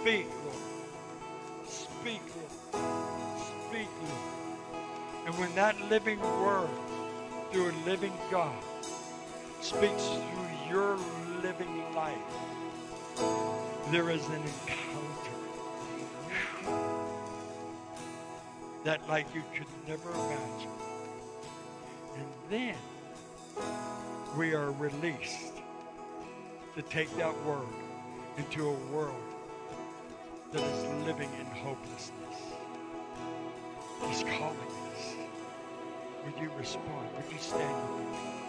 Speak, 0.00 0.26
Lord. 0.44 1.66
Speak, 1.66 2.22
Lord. 2.36 2.49
And 5.30 5.38
when 5.38 5.54
that 5.54 5.80
living 5.82 6.18
word 6.42 6.68
through 7.52 7.70
a 7.70 7.74
living 7.86 8.12
God 8.32 8.64
speaks 9.60 10.08
through 10.08 10.68
your 10.68 10.98
living 11.40 11.94
life, 11.94 12.18
there 13.92 14.10
is 14.10 14.26
an 14.26 14.42
encounter 14.42 15.30
that 18.82 19.08
like 19.08 19.32
you 19.32 19.44
could 19.54 19.68
never 19.86 20.10
imagine. 20.10 20.70
And 22.16 22.26
then 22.48 22.76
we 24.36 24.52
are 24.52 24.72
released 24.72 25.52
to 26.74 26.82
take 26.82 27.16
that 27.18 27.40
word 27.44 27.68
into 28.36 28.68
a 28.68 28.74
world 28.92 29.14
that 30.50 30.60
is 30.60 31.06
living 31.06 31.30
in 31.38 31.46
hopelessness. 31.46 32.36
He's 34.08 34.24
calling. 34.24 34.69
Would 36.24 36.38
you 36.38 36.50
respond? 36.58 37.08
Would 37.16 37.32
you 37.32 37.38
stand 37.38 37.96
with 37.96 38.06
me? 38.12 38.39